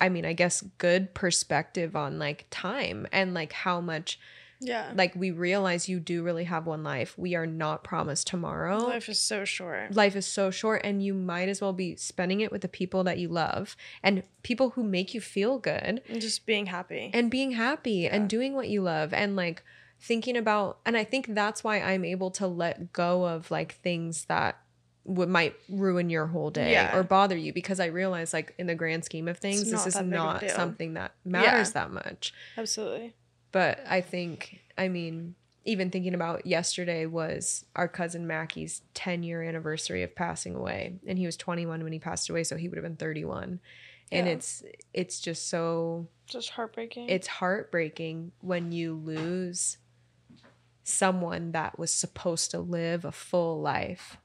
[0.00, 4.18] I mean, I guess good perspective on like time and like how much,
[4.62, 7.16] yeah like, we realize you do really have one life.
[7.18, 8.78] We are not promised tomorrow.
[8.86, 12.40] life is so short Life is so short, and you might as well be spending
[12.40, 16.20] it with the people that you love and people who make you feel good and
[16.20, 18.14] just being happy and being happy Yeah.
[18.14, 19.62] and doing what you love and like
[20.00, 24.24] thinking about and i think that's why i'm able to let go of like things
[24.26, 24.58] that
[25.04, 26.96] would might ruin your whole day Yeah.
[26.96, 29.94] or bother you because i realize like in the grand scheme of things this is
[29.94, 32.32] that big of a not something that matters that much.
[32.56, 33.14] Absolutely.
[33.52, 35.34] But i think i mean
[35.66, 41.18] even thinking about yesterday was our cousin Mackie's 10 year anniversary of passing away and
[41.18, 43.60] he was 21 when he passed away so he would have been 31
[44.12, 44.32] and Yeah.
[44.32, 44.62] it's
[44.94, 47.08] it's just so just heartbreaking.
[47.08, 49.78] it's heartbreaking when you lose
[50.90, 54.16] someone that was supposed to live a full life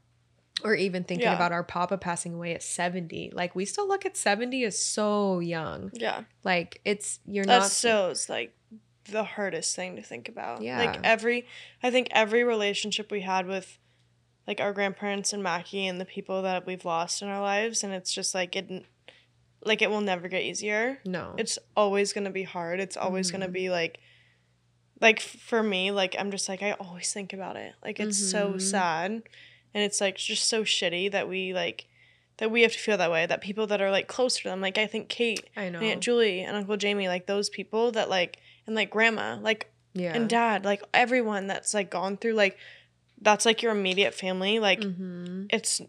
[0.63, 1.36] or even thinking Yeah.
[1.36, 5.39] about our papa passing away at 70 like we still look at 70 as so
[5.39, 6.23] young Yeah.
[6.43, 8.54] like it's you're That's not so it's like
[9.12, 10.63] the hardest thing to think about.
[10.63, 10.80] Yeah.
[10.80, 11.45] Like every
[11.84, 13.78] I think every relationship we had with
[14.47, 17.93] like our grandparents and Mackie and the people that we've lost in our lives and
[17.93, 18.86] it's just like it
[19.63, 20.99] like it will never get easier.
[21.06, 22.80] no It's always going to be hard.
[22.80, 23.54] It's always going to Mhm.
[23.54, 23.99] be like
[25.02, 27.74] like for me like I'm just like I always think about it.
[27.84, 28.62] Like it's so Mhm.
[28.62, 31.88] sad and it's like just so shitty that we like
[32.38, 34.60] that we have to feel that way that people that are like close to them
[34.62, 38.10] like I think Kate i know Aunt Julie and Uncle Jamie, like those people that
[38.10, 42.58] like and like grandma, like yeah and dad, like everyone that's like gone through like
[43.22, 44.60] that's like your immediate family.
[44.60, 45.82] Like hmm it's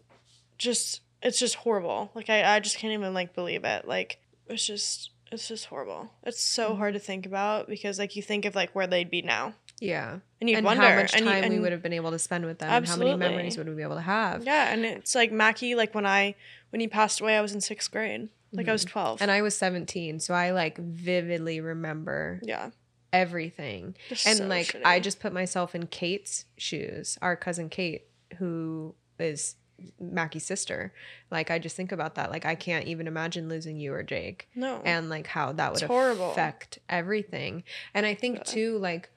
[0.57, 2.11] just it's just horrible.
[2.13, 3.87] Like I, I just can't even like believe it.
[3.87, 6.09] Like it's just it's just horrible.
[6.23, 6.77] It's so Mm-hmm.
[6.77, 9.53] hard to think about because like you think of like where they'd be now.
[9.79, 12.19] yeah And and wonder how much time and you, we would have been able to
[12.19, 14.83] spend with them and how many memories would we be able to have Yeah, and
[14.85, 16.35] it's like Mackie, like when I
[16.71, 18.29] when he passed away, I was in sixth grade.
[18.53, 19.15] Like I was twelve.
[19.17, 19.23] Mm-hmm.
[19.23, 22.69] and i was 17 so i like vividly remember yeah.
[23.11, 28.03] everything Just and so like i just put myself in kate's shoes our cousin kate
[28.37, 29.55] who is
[29.99, 30.93] mackie's sister
[31.31, 34.47] like i just think about that like i can't even imagine losing you or jake
[34.55, 34.81] no.
[34.85, 37.63] and like how that would affect everything
[37.93, 38.43] and i think Yeah.
[38.43, 39.09] too like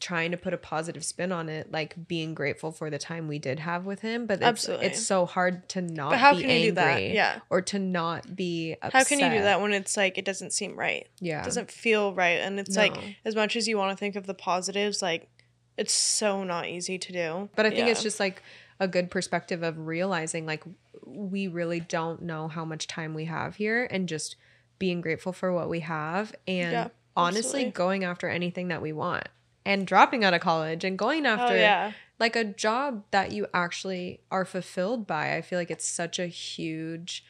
[0.00, 3.40] trying to put a positive spin on it like being grateful for the time we
[3.40, 4.86] did have with him but it's, Absolutely.
[4.86, 7.02] it's so hard to not but how be can angry you do that?
[7.10, 7.40] Yeah.
[7.50, 8.92] or to not be upset.
[8.92, 11.08] How can you do that when it's like it doesn't seem right?
[11.20, 12.38] yeah It doesn't feel right.
[12.40, 15.28] And it's like as much as you want to think of the positives, like
[15.76, 17.48] it's so not easy to do.
[17.56, 18.40] But I think it's just like
[18.80, 20.62] a good perspective of realizing like
[21.04, 24.36] we really don't know how much time we have here and just
[24.78, 27.70] being grateful for what we have and Yeah, honestly absolutely.
[27.72, 29.28] going after anything that we want
[29.64, 31.92] and dropping out of college and going after oh yeah.
[32.18, 35.34] like a job that you actually are fulfilled by.
[35.36, 37.24] I feel like it's such a huge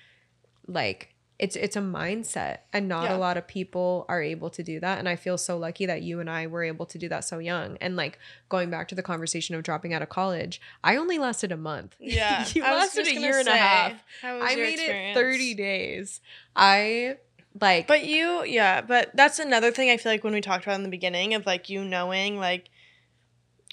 [0.66, 3.16] like it's it's a mindset and not Yeah.
[3.16, 6.02] a lot of people are able to do that and I feel so lucky that
[6.02, 7.76] you and I were able to do that so young.
[7.80, 11.52] And like going back to the conversation of dropping out of college, I only lasted
[11.52, 11.94] a month.
[12.00, 12.44] Yeah.
[12.54, 14.02] you I lasted a year and a half.
[14.24, 15.16] I made experience?
[15.16, 16.20] it 30 days.
[16.56, 17.18] I
[17.60, 20.74] like But you, yeah, but that's another thing I feel like when we talked about
[20.76, 22.68] in the beginning of like you knowing, like,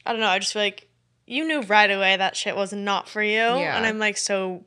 [0.05, 0.87] I don't know, I just feel like
[1.27, 3.31] you knew right away that shit was not for you.
[3.37, 3.75] Yeah.
[3.75, 4.63] And I'm like so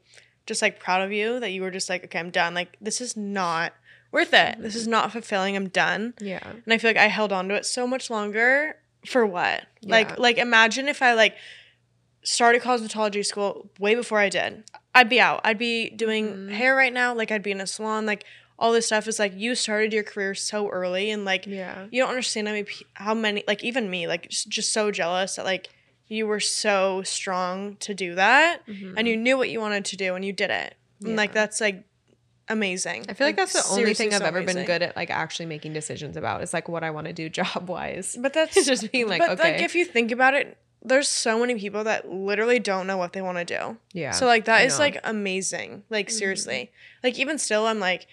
[0.49, 2.55] just like proud of you that you were just like, okay, I'm done.
[2.55, 3.73] Like, this is not
[4.11, 4.57] worth it.
[4.61, 5.55] This is not fulfilling.
[5.55, 6.15] I'm done.
[6.21, 6.41] yeah.
[6.45, 8.75] And I feel like I held on to it so much longer
[9.07, 9.65] for what?
[9.83, 9.91] Yeah.
[9.97, 11.37] Like, like imagine if I like
[12.25, 14.65] started cosmetology school way before I did.
[14.95, 15.41] I'd be out.
[15.45, 16.51] I'd be doing Mhm.
[16.53, 17.15] hair right now.
[17.15, 18.07] Like I'd be in a salon.
[18.07, 18.25] Like
[18.59, 21.87] all this stuff is like you started your career so early, and like Yeah.
[21.93, 25.37] you don't understand how many, how many like even me like just, just so jealous
[25.37, 25.69] that like
[26.09, 28.95] you were so strong to do that, Mhm.
[28.97, 30.75] and you knew what you wanted to do, and you did it.
[31.05, 31.85] And like that's like
[32.49, 33.05] amazing.
[33.09, 35.47] I feel like, that's the only thing I've so ever been good at, like actually
[35.47, 36.41] making decisions about.
[36.43, 38.17] It's like what I want to do job wise.
[38.19, 41.39] But that's just being like, but okay, like if you think about it, there's so
[41.41, 43.77] many people that literally don't know what they want to do.
[43.93, 44.13] yeah.
[44.13, 44.85] So like that I is know.
[44.85, 45.83] like amazing.
[45.91, 46.13] Like Mhm.
[46.13, 46.71] seriously.
[47.03, 48.07] Like even still I'm like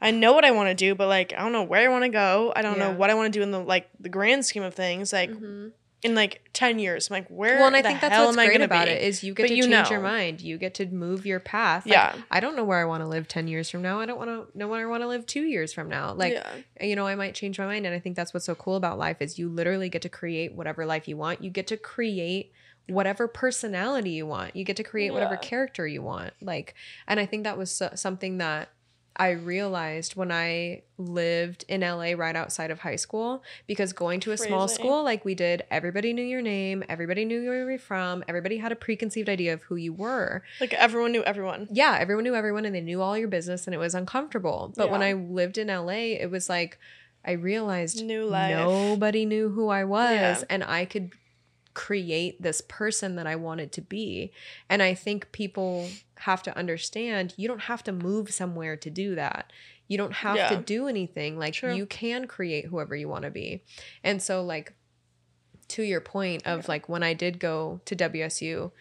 [0.00, 2.04] I know what I want to do, but like I don't know where I want
[2.04, 2.52] to go.
[2.54, 4.74] I don't know what I want to do in the like the grand scheme of
[4.74, 5.12] things.
[5.12, 5.72] Like Mhm.
[6.02, 7.10] In like 10 years.
[7.10, 8.92] I'm like where well, and I the think that's what's great about be?
[8.92, 10.40] it is you get But to you change your mind.
[10.40, 11.86] You get to move your path.
[11.86, 12.14] Like, Yeah.
[12.30, 13.98] I don't know where I want to live ten years from now.
[14.00, 16.12] I don't want to know where I want to live two years from now.
[16.12, 16.86] Like, yeah.
[16.86, 18.98] you know, I might change my mind, and I think that's what's so cool about
[18.98, 21.42] life is you literally get to create whatever life you want.
[21.42, 22.52] You get to create
[22.88, 24.56] whatever personality you want.
[24.56, 26.32] You get to create whatever character you want.
[26.40, 26.74] Like,
[27.06, 28.70] and I think that was so- something that
[29.18, 34.30] I realized when I lived in LA right outside of high school because going to
[34.32, 37.78] a small school like we did, everybody knew your name, everybody knew where you were
[37.78, 40.44] from, everybody had a preconceived idea of who you were.
[40.60, 41.66] Like everyone knew everyone.
[41.72, 44.72] Yeah, everyone knew everyone and they knew all your business and it was uncomfortable.
[44.76, 46.78] But when I lived in LA, it was like
[47.24, 48.56] I realized New life.
[48.56, 50.44] nobody knew who I was Yeah.
[50.48, 51.12] and I could
[51.74, 54.32] create this person that I wanted to be.
[54.68, 55.88] And I think people
[56.20, 59.52] have to understand you don't have to move somewhere to do that.
[59.86, 61.38] You don't have to do anything.
[61.38, 61.74] Like True.
[61.74, 63.62] you can create whoever you want to be.
[64.04, 64.74] And so like
[65.68, 66.64] to your point of Yeah.
[66.68, 68.72] like when I did go to WSU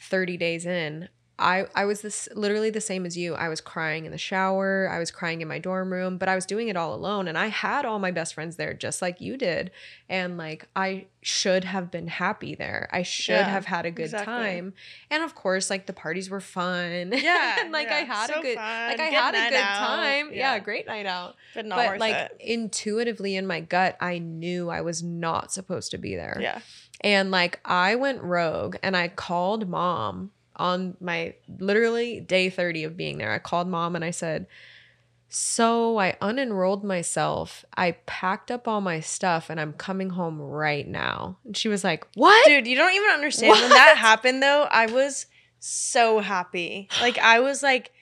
[0.00, 3.34] 30 days in, I I was this literally the same as you.
[3.34, 6.34] I was crying in the shower, I was crying in my dorm room, but I
[6.34, 9.20] was doing it all alone and I had all my best friends there just like
[9.20, 9.70] you did.
[10.08, 12.88] And like I should have been happy there.
[12.92, 14.26] I should Yeah, have had a good exactly.
[14.32, 14.74] time.
[15.10, 17.12] And of course like the parties were fun.
[17.14, 17.56] Yeah.
[17.60, 18.88] and like I had So a good fun.
[18.90, 19.78] like I Good had a good out.
[19.96, 20.30] time.
[20.32, 20.58] Yeah.
[20.58, 22.36] great night out But not but like it.
[22.40, 26.60] intuitively in my gut i knew i was not supposed to be there Yeah.
[27.00, 32.96] and like i went rogue and i called mom on my literally day 30 of
[32.96, 34.46] being there, I called mom and I said,
[35.28, 37.64] So I unenrolled myself.
[37.76, 41.38] I packed up all my stuff and I'm coming home right now.
[41.44, 42.46] And she was like, What?
[42.46, 43.52] Dude, you don't even understand.
[43.52, 45.26] When that happened though, I was
[45.60, 46.88] so happy.
[47.00, 47.92] Like I was like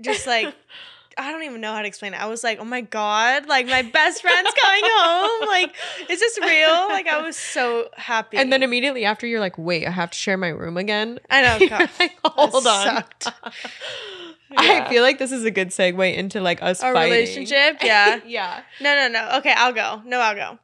[0.00, 0.54] just like
[1.16, 2.20] I don't even know how to explain it.
[2.20, 5.48] I was like, oh my God, like my best friend's coming home.
[5.48, 5.74] Like,
[6.08, 6.88] is this real?
[6.88, 8.36] Like I was so happy.
[8.36, 11.20] And then immediately after, you're like, Wait, I have to share my room again.
[11.30, 12.84] I know, God, like, Hold on.
[12.86, 13.28] sucked.
[14.56, 17.12] I feel like this is a good segue into like us Our fighting.
[17.12, 18.20] relationship, yeah.
[18.26, 18.62] yeah.
[18.80, 19.38] No, no, no.
[19.38, 20.02] Okay, I'll go.
[20.04, 20.58] No, I'll go.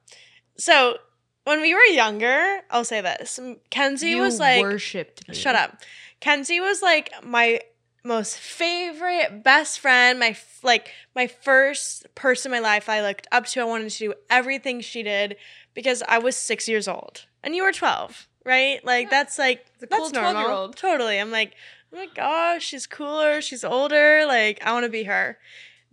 [0.56, 0.98] So
[1.44, 3.40] when we were younger, I'll say this.
[3.70, 5.34] Kenzie You was like worshipped me.
[5.34, 5.78] Shut up.
[6.20, 7.60] Kenzie was like my
[8.04, 13.46] most favorite best friend, my like my first person in my life I looked up
[13.46, 13.60] to.
[13.60, 15.36] I wanted to do everything she did
[15.74, 18.84] because I was 6 years old and you were 12, right?
[18.84, 20.34] Like that's like It's a that's cool normal.
[20.34, 20.76] 12-year-old.
[20.76, 21.18] Totally.
[21.18, 21.54] I'm like,
[21.92, 25.38] "Oh my gosh, she's cooler, she's older, like I want to be her."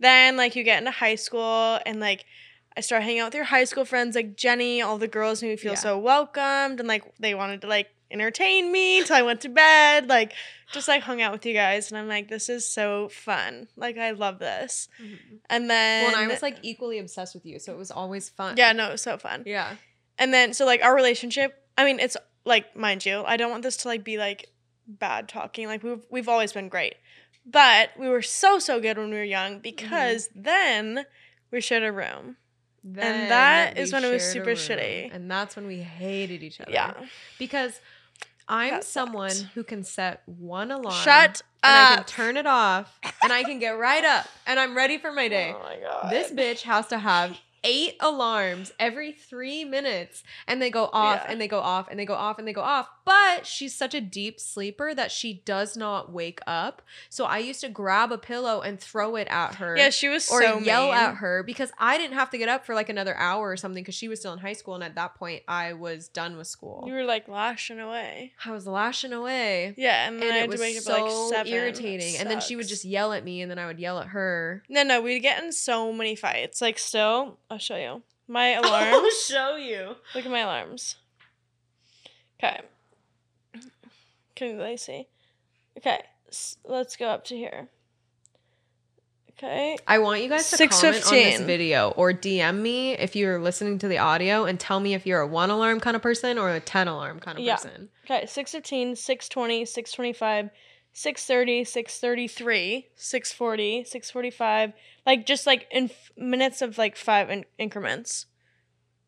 [0.00, 2.24] Then like you get into high school and like
[2.76, 5.48] I start hanging out with your high school friends like Jenny, all the girls made
[5.50, 5.78] me feel Yeah.
[5.78, 10.08] so welcomed and like they wanted to like entertain me till I went to bed,
[10.08, 10.32] like
[10.72, 13.68] just like hung out with you guys and I'm like this is so fun.
[13.76, 14.88] Like I love this.
[15.02, 15.36] Mm-hmm.
[15.50, 18.28] And then Well, and I was like equally obsessed with you, so it was always
[18.28, 18.56] fun.
[18.56, 19.42] yeah, no, it was so fun.
[19.46, 19.76] Yeah.
[20.18, 23.62] And then so like our relationship, I mean it's like mind you, I don't want
[23.62, 24.46] this to like be like
[24.86, 25.66] bad talking.
[25.66, 26.94] Like we've we've always been great.
[27.46, 30.42] But we were so so good when we were young because mm-hmm.
[30.42, 31.06] then
[31.50, 32.36] we shared a room.
[32.84, 35.14] Then that we is when it was super shitty.
[35.14, 36.70] And that's when we hated each other.
[36.70, 36.94] Yeah.
[37.38, 37.80] Because
[38.48, 39.52] I'm That someone sucked.
[39.54, 40.94] who can set one alarm.
[41.04, 44.76] Shut and I can turn it off and I can get right up and I'm
[44.76, 45.54] ready for my oh day.
[45.56, 46.10] Oh my god.
[46.12, 51.32] This bitch has to have eight alarms every three minutes and they go off Yeah.
[51.32, 52.88] and they go off and they go off and they go off.
[53.04, 56.82] But she's such a deep sleeper that she does not wake up.
[57.08, 59.76] So I used to grab a pillow and throw it at her.
[59.78, 60.94] Yeah, she was or so yell mean.
[60.94, 63.82] at her because I didn't have to get up for like another hour or something
[63.82, 66.46] because she was still in high school and at that point I was done with
[66.48, 66.84] school.
[66.86, 68.32] You were like lashing away.
[68.44, 69.74] I was lashing away.
[69.78, 71.52] Yeah, and then And I it had was to wake up so at like seven.
[71.52, 72.16] irritating.
[72.18, 74.62] And then she would just yell at me and then I would yell at her.
[74.68, 76.60] No, no, we'd get in so many fights.
[76.60, 78.02] Like still, I'll show you.
[78.28, 78.94] My alarm.
[78.94, 79.96] I'll show you.
[80.14, 80.94] Look at my alarms.
[82.38, 82.60] Okay.
[84.36, 85.08] Can they see?
[85.76, 87.66] Okay, s- let's go up to here.
[89.32, 89.76] Okay.
[89.88, 91.46] I want you guys to comment on this 6:15.
[91.46, 95.20] video or DM me if you're listening to the audio and tell me if you're
[95.20, 97.56] a one alarm kind of person or a 10 alarm kind of Yeah.
[97.56, 97.88] person.
[98.04, 100.50] Okay, 615, 620, 625,
[100.98, 104.72] 630, 633, 640, 645.
[105.06, 108.26] Like just like in f- minutes of like five in- increments.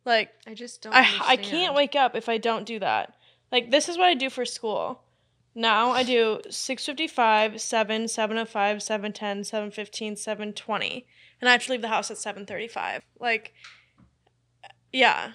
[0.05, 3.15] Like I just don't I I can't wake up if I don't do that.
[3.51, 5.03] Like this is what I do for school.
[5.53, 11.07] Now I do 655, 7, 705, 710, 715, 720.
[11.41, 13.03] And I have to leave the house at 735.
[13.19, 13.53] Like
[14.93, 15.33] yeah.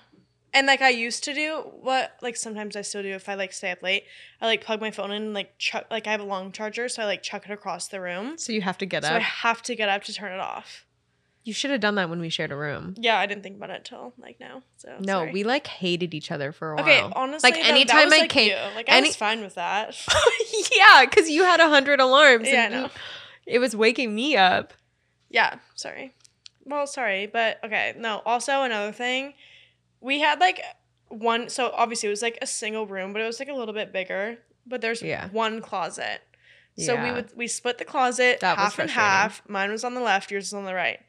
[0.55, 3.53] And like I used to do what like sometimes I still do if I like
[3.53, 4.05] stay up late.
[4.41, 6.89] I like plug my phone in and like chuck like I have a long charger,
[6.89, 8.37] so I like chuck it across the room.
[8.37, 9.09] So you have to get up.
[9.09, 9.21] So up.
[9.21, 10.85] I have to get up to turn it off.
[11.43, 12.95] you should have done that when we shared a room.
[12.97, 14.63] Yeah, I didn't think about it till like now.
[14.77, 15.31] So No, sorry.
[15.33, 16.83] we like hated each other for a while.
[16.85, 18.55] Okay, honestly, like anytime I came, you.
[18.75, 19.95] like I any- was fine with that.
[20.75, 22.47] yeah, because you had a hundred alarms.
[22.47, 22.89] Yeah, I and know.
[23.45, 24.73] It was waking me up.
[25.29, 26.13] yeah, sorry.
[26.63, 27.93] Well, sorry, but okay.
[27.97, 29.33] No, also another thing,
[30.05, 30.61] we had like
[31.09, 31.49] one.
[31.49, 33.91] So obviously it was like a single room, but it was like a little bit
[33.91, 34.37] bigger.
[34.67, 35.29] But there's Yeah.
[35.29, 36.21] one closet.
[36.77, 39.41] So we would we split the closet That half and half.
[39.47, 40.99] Mine was on the left, yours was on the right.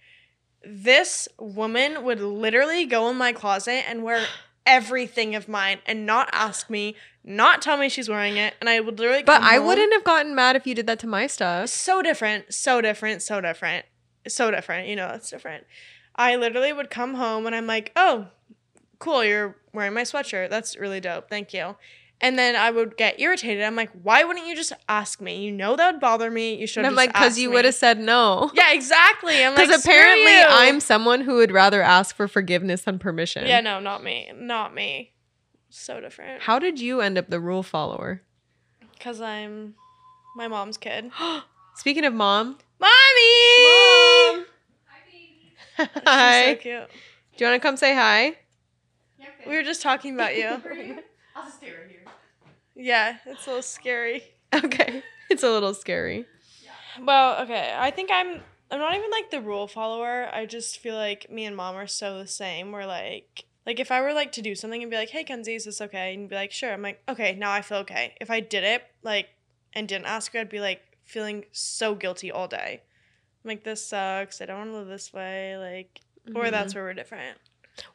[0.64, 4.24] This woman would literally go in my closet and wear
[4.66, 8.78] everything of mine and not ask me, not tell me she's wearing it, and I
[8.80, 9.22] would literally.
[9.24, 11.68] But I home- wouldn't have gotten mad if you did that to my stuff.
[11.68, 13.86] so different, so different, so different,
[14.28, 14.88] so different.
[14.88, 15.64] You know, it's different.
[16.14, 18.28] I literally would come home and I'm like, oh,
[18.98, 20.50] cool, you're wearing my sweatshirt.
[20.50, 21.28] That's really dope.
[21.28, 21.76] Thank you.
[22.20, 23.62] And then I would get irritated.
[23.62, 25.44] I'm like, why wouldn't you just ask me?
[25.44, 26.54] You know that would bother me.
[26.54, 28.50] You should And I'm like, because you would have said no.
[28.54, 29.44] Yeah, exactly.
[29.44, 32.98] I'm like, Because "Screw apparently you." I'm someone who would rather ask for forgiveness than
[32.98, 33.46] permission.
[33.46, 34.30] Yeah, no, not me.
[34.34, 35.12] Not me.
[35.68, 36.42] So different.
[36.42, 38.22] How did you end up the rule follower?
[38.94, 39.74] Because I'm
[40.36, 41.10] my mom's kid.
[41.76, 42.90] Speaking of mom, Mommy!
[45.78, 46.54] She's hi.
[46.54, 46.88] so cute.
[47.36, 48.36] Do you want to come say hi?
[49.48, 50.44] We were just talking about you.
[51.36, 52.04] I'll just stay right here.
[52.74, 54.22] yeah, it's a little scary.
[54.54, 55.02] Okay.
[55.28, 56.24] It's a little scary.
[57.04, 57.74] Well, okay.
[57.76, 58.40] I think I'm
[58.70, 60.28] I'm not even like the rule follower.
[60.32, 62.70] I just feel like me and mom are so the same.
[62.70, 65.56] We're like like if I were like to do something and be like, "Hey, Kenzie,
[65.56, 68.30] is this okay?" and be like, "Sure." I'm like, "Okay, now I feel okay." If
[68.30, 69.28] I did it like
[69.72, 72.82] and didn't ask her, I'd be like feeling so guilty all day.
[73.44, 74.40] I'm like, this sucks.
[74.40, 75.56] I don't want to live this way.
[75.58, 76.00] Like,
[76.36, 76.50] or Mhm.
[76.52, 77.36] that's where we're different.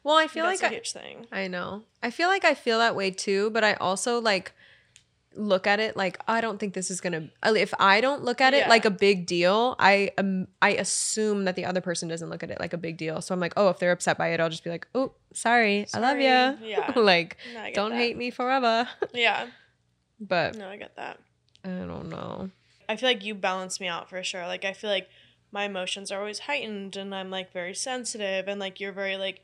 [0.04, 1.26] Well, I feel that's like a I, huge thing.
[1.32, 1.82] I know.
[2.02, 4.52] I feel like I feel that way too, but I also like
[5.34, 7.30] look at it like I don't think this is gonna.
[7.44, 8.68] If I don't look at it Yeah.
[8.68, 12.50] like a big deal, I um, I assume that the other person doesn't look at
[12.50, 13.20] it like a big deal.
[13.22, 15.86] So I'm like, oh, if they're upset by it, I'll just be like, oh, sorry,
[15.94, 16.68] I love you.
[16.68, 16.92] Yeah.
[16.96, 17.96] like, No, don't that.
[17.98, 18.88] hate me forever.
[19.14, 19.46] Yeah.
[20.20, 21.18] but No, I get that.
[21.64, 22.50] I don't know.
[22.88, 24.46] I feel like you balance me out for sure.
[24.46, 25.08] Like I feel like
[25.50, 29.40] my emotions are always heightened and I'm like very sensitive and like you're very like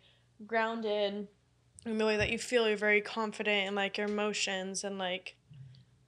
[0.47, 1.29] grounded
[1.87, 5.37] in the way that you feel you're very confident in like your emotions and like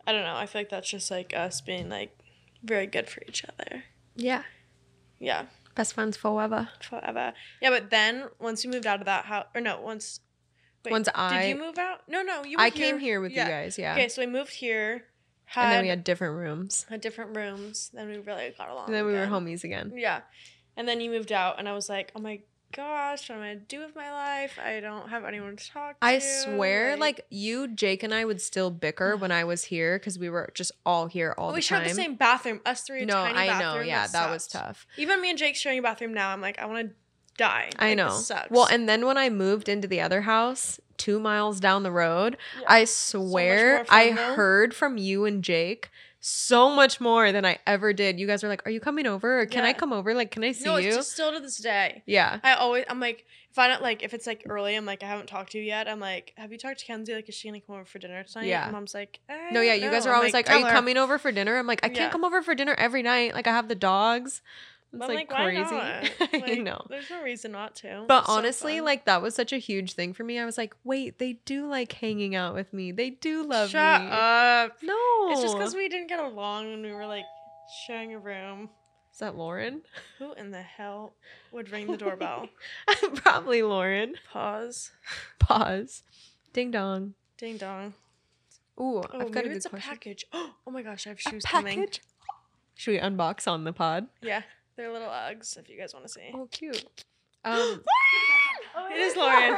[0.07, 0.35] I don't know.
[0.35, 2.17] I feel like that's just like us being like
[2.63, 3.85] very good for each other.
[4.17, 4.43] Yeah,
[5.19, 6.69] Yeah, best friends forever.
[6.83, 7.33] forever.
[7.63, 10.21] Yeah, but then once you moved out of that house or no, once
[10.91, 12.01] Once I- Did you move out?
[12.09, 13.45] No, no, you were I came here with Yeah.
[13.45, 13.93] you guys, yeah.
[13.93, 15.05] Okay, so we moved here.
[15.45, 16.87] Had, and then we had different rooms.
[16.89, 17.91] had different rooms.
[17.93, 18.87] Then we really got along.
[18.87, 19.93] And then we were homies again.
[19.95, 20.21] Yeah.
[20.77, 22.41] And then you moved out, and I was like, oh my
[22.75, 24.59] gosh, what am I to do with my life?
[24.65, 26.07] I don't have anyone to talk to.
[26.07, 30.19] I swear, like, you, Jake, and I would still bicker when I was here because
[30.19, 31.89] we were just all here all Oh, we the shared time.
[31.89, 32.61] the same bathroom.
[32.65, 33.59] Us three, a no, tiny I know.
[33.59, 33.87] bathroom.
[33.89, 34.65] Yeah, that was sucked.
[34.67, 34.87] tough.
[34.97, 36.95] Even me and Jake sharing a bathroom now, I'm like, I want to
[37.37, 37.71] die.
[37.79, 38.09] I Like, know.
[38.17, 38.51] This sucks.
[38.51, 42.37] Well, and then when I moved into the other house, two miles down the road,
[42.61, 42.67] Yeah.
[42.69, 44.35] I swear more fun, I though.
[44.35, 45.91] heard from you and Jake
[46.21, 48.21] so much more than I ever did.
[48.21, 49.41] You guys were like, "Are you coming over?
[49.41, 50.13] Or can I come over?
[50.15, 50.71] Like, can I see you?
[50.71, 52.03] no, you?" it's just still to this day.
[52.07, 52.39] yeah.
[52.45, 55.07] I always, I'm like, if I don't like, if it's like early, I'm like, I
[55.07, 55.89] haven't talked to you yet.
[55.89, 57.15] I'm like, have you talked to Kenzie?
[57.15, 58.47] Like, is she gonna come over for dinner tonight?
[58.47, 58.65] Yeah.
[58.65, 60.11] And mom's like, I No, yeah, don't you guys know.
[60.11, 61.89] are I'm always like, "Are tell you her." coming over for dinner?" I'm like, "I
[61.89, 62.11] can't Yeah.
[62.11, 63.35] come over for dinner every night.
[63.35, 64.43] Like, I have the dogs."
[64.93, 66.41] It's like, why crazy.
[66.41, 66.85] Like, know.
[66.89, 68.05] There's no reason not to.
[68.09, 68.85] But It's honestly, fun.
[68.87, 70.39] like that was such a huge thing for me.
[70.39, 72.91] I was like, wait, they do like hanging out with me.
[72.93, 74.09] They do love Shut me.
[74.11, 74.77] up.
[74.83, 74.97] No,
[75.31, 77.25] It's just because we didn't get along and we were like
[77.87, 78.69] sharing a room.
[79.13, 79.83] is that Lauren?
[80.19, 81.15] Who in the hell
[81.53, 82.49] would ring the doorbell?
[83.15, 84.15] Probably Lauren.
[84.33, 84.91] Pause.
[85.39, 86.03] Pause.
[86.53, 87.15] Ding dong.
[87.39, 87.95] Ding dong.
[88.81, 89.89] Ooh, Oh, I've got a maybe good it's a question.
[89.91, 90.25] package.
[90.67, 91.79] Oh my gosh, I have A shoes coming.
[91.79, 92.01] package?
[92.75, 94.07] Should we unbox on the pod?
[94.23, 94.43] Yeah,
[94.81, 96.31] they're little Uggs if you guys want to see.
[96.35, 96.85] Oh, cute.
[97.43, 97.81] Um,
[98.93, 99.57] it is Lauren.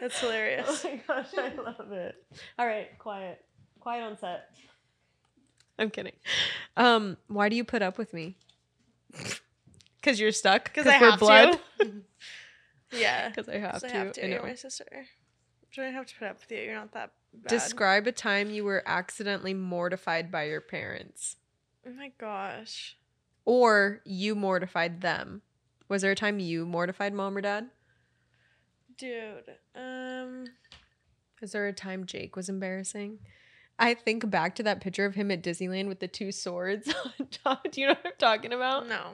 [0.00, 0.84] That's hilarious.
[0.84, 2.16] Oh my gosh, I love it.
[2.58, 3.44] All right, quiet.
[3.78, 4.48] Quiet on set.
[5.78, 6.14] I'm kidding.
[6.76, 8.36] Um, why do you put up with me?
[10.02, 10.64] Cause you're stuck.
[10.64, 11.60] Because I we're have blood.
[11.78, 11.92] to.
[12.92, 13.28] yeah.
[13.34, 13.88] Because I have 'Cause to.
[13.88, 14.24] I have to.
[14.24, 15.06] I You're my sister.
[15.74, 16.64] Do I have to put up with you?
[16.64, 17.48] You're not that bad.
[17.50, 21.36] Describe a time you were accidentally mortified by your parents,
[21.86, 22.96] Oh my gosh.
[23.44, 25.42] or you mortified them.
[25.88, 27.70] Was there a time you mortified mom or dad?
[28.96, 29.56] Dude.
[29.74, 30.44] Um.
[31.42, 33.18] Is there a time Jake was embarrassing?
[33.78, 37.28] I think back to that picture of him at Disneyland with the two swords on
[37.28, 37.66] top.
[37.70, 38.86] Do you know what I'm talking about?
[38.88, 39.12] No.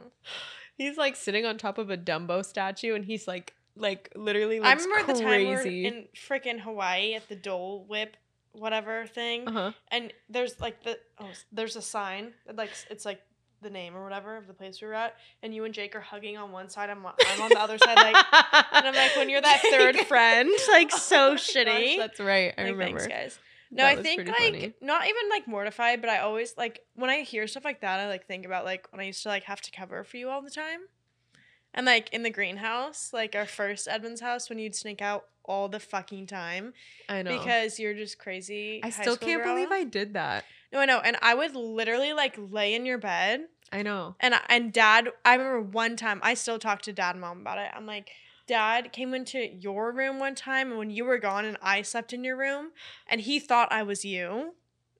[0.77, 4.73] He's like sitting on top of a Dumbo statue, and he's like, like literally I
[4.73, 8.17] remember the time we were in freaking Hawaii at the Dole Whip,
[8.59, 9.73] whatever thing, uh huh.
[9.91, 13.21] and there's like the oh, there's a sign that like it's like
[13.63, 16.01] the name or whatever of the place we were at, and you and Jake are
[16.01, 18.17] hugging on one side, I'm I'm on the other side, like,
[18.73, 21.97] and I'm like, when you're that third friend, like so Oh shitty.
[21.97, 22.53] gosh, that's right.
[22.59, 22.99] I like, remember.
[23.01, 23.39] Thanks, guys.
[23.71, 24.75] No, That I think like funny.
[24.81, 28.09] not even like mortified, but I always like when I hear stuff like that, I
[28.09, 30.41] like think about like when I used to like have to cover for you all
[30.43, 30.81] the time.
[31.77, 35.69] And like in the greenhouse, like our first Edmonds house, when you'd sneak out all
[35.69, 36.73] the fucking time
[37.09, 37.39] I know.
[37.39, 38.81] because you're just crazy.
[38.83, 39.55] I still can't girl.
[39.55, 40.45] believe I did that.
[40.73, 44.17] No, I know, and I would literally like lay in your bed, I know.
[44.21, 45.09] and and Dad.
[45.25, 47.71] I remember one time I still talk to Dad and Mom about it.
[47.75, 48.11] I'm like,
[48.49, 52.25] Dad came into your room one time, when you were gone, and I slept in
[52.25, 52.71] your room,
[53.07, 54.55] and he thought I was you,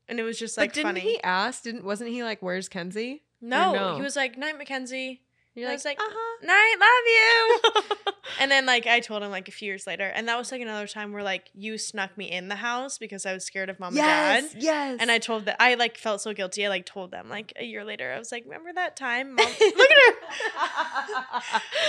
[0.09, 1.01] and it was just like but didn't funny.
[1.01, 1.65] he ask?
[1.65, 3.97] Didn't wasn't he like, "Where's Kenzie?" no, no?
[3.97, 5.23] he was like, "Night, Mackenzie."
[5.57, 6.47] You're I like, was like, uh huh.
[6.47, 8.13] Night, love you.
[8.41, 10.61] and then like I told him like a few years later, and that was like
[10.61, 13.81] another time where like you snuck me in the house because I was scared of
[13.81, 14.63] mom yes, and dad.
[14.63, 14.99] yes.
[15.01, 16.67] And I told that I like felt so guilty.
[16.67, 18.13] I like told them like a year later.
[18.13, 19.35] I was like, "Remember that time?
[19.35, 20.15] Mom, look at her."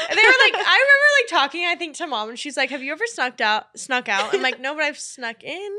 [0.10, 1.66] And they were like, I remember like talking.
[1.66, 3.66] I think to mom, and she's like, "Have you ever snuck out?
[3.78, 5.78] Snuck out?" I'm like, "No, but I've snuck in."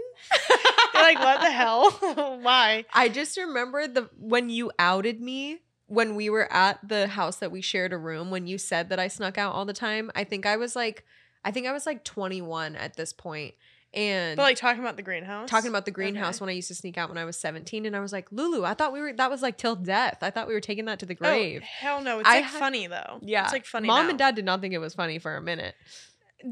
[0.92, 1.90] They're like, "What the hell?
[2.42, 7.36] Why?" I just remember the when you outed me when we were at the house
[7.36, 10.10] that we shared a room when you said that I snuck out all the time.
[10.14, 11.04] I think I was like
[11.44, 13.54] I think I was like 21 at this point
[13.94, 15.48] and But like talking about the greenhouse.
[15.48, 16.42] talking about the greenhouse Okay.
[16.44, 18.64] when I used to sneak out when I was 17 and I was like, "Lulu,
[18.64, 20.18] I thought we were that was like till death.
[20.20, 22.18] I thought we were taking that to the oh, grave." Oh, hell no!
[22.18, 23.18] It's I like had- funny though.
[23.22, 23.44] yeah.
[23.44, 23.86] it's like funny.
[23.86, 24.10] Mom now.
[24.10, 25.74] and dad did not think it was funny for a minute.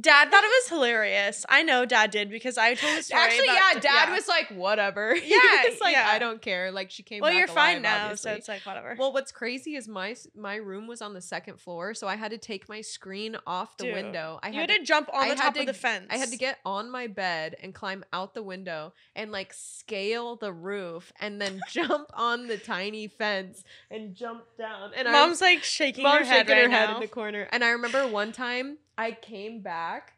[0.01, 1.47] Dad thought it was hilarious.
[1.49, 3.22] I know Dad did because I told the story.
[3.22, 5.14] Actually, about- yeah, dad was like, whatever.
[5.26, 6.09] He Yeah, was like, yeah.
[6.11, 6.72] I don't care.
[6.72, 8.32] Like she came Well, you're fine alive, now, obviously.
[8.32, 8.97] so it's like whatever.
[8.99, 12.32] Well, what's crazy is my my room was on the second floor, so I had
[12.32, 14.41] to take my screen off the Dude, window.
[14.43, 16.07] I you had had to jump on I the top to- of the fence.
[16.11, 20.34] I had to get on my bed and climb out the window and like scale
[20.34, 24.91] the roof and then jump on the tiny fence and jump down.
[24.97, 26.95] And Mom's like shaking I, her mom's head shaking right her head now.
[26.97, 27.49] in the corner.
[27.53, 30.14] And I remember one time I came back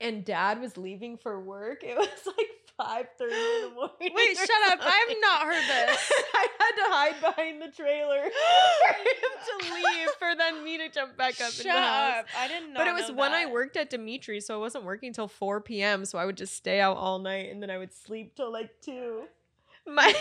[0.00, 1.82] and dad was leaving for work.
[1.84, 2.46] It was like
[2.76, 4.12] five thirty in the morning.
[4.14, 4.78] Wait, shut up.
[4.82, 6.12] I've not heard this.
[6.34, 8.22] I had to hide behind the trailer
[8.88, 12.18] for him to leave for then me to jump back up Shut in the house.
[12.20, 12.26] up.
[12.38, 12.78] I didn't know.
[12.80, 16.04] But it was when I worked at Dimitri, so I wasn't working until 4 p.m.
[16.04, 18.70] So I would just stay out all night and then I would sleep till like
[18.82, 19.22] 2.
[19.86, 20.14] My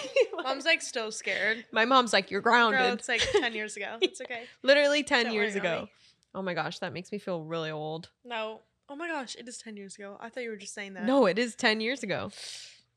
[0.43, 1.65] Mom's like still scared.
[1.71, 2.99] my mom's like, You're Girl, grounded.
[2.99, 3.97] it's like 10 years ago.
[4.01, 4.43] It's okay.
[4.63, 5.87] Literally 10 Don't years worry, ago.
[6.33, 8.09] Oh my gosh, that makes me feel really old.
[8.23, 8.61] No.
[8.89, 10.17] Oh my gosh, it is 10 years ago.
[10.19, 11.03] I thought you were just saying that.
[11.03, 12.31] No, it is 10 years ago.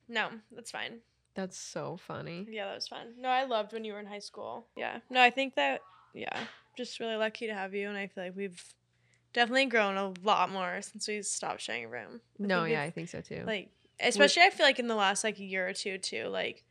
[0.08, 1.00] No, that's fine.
[1.34, 2.46] That's so funny.
[2.48, 3.14] Yeah, that was fun.
[3.18, 4.66] No, I loved when you were in high school.
[4.76, 4.98] Yeah.
[5.10, 5.82] No, I think that,
[6.12, 6.44] yeah,
[6.76, 7.88] just really lucky to have you.
[7.88, 8.62] And I feel like we've
[9.32, 12.20] definitely grown a lot more since we stopped sharing a room.
[12.40, 13.42] I No, yeah, I think so too.
[13.46, 13.70] Like,
[14.00, 16.28] especially I feel like in the last like year or two, too.
[16.28, 16.64] Like,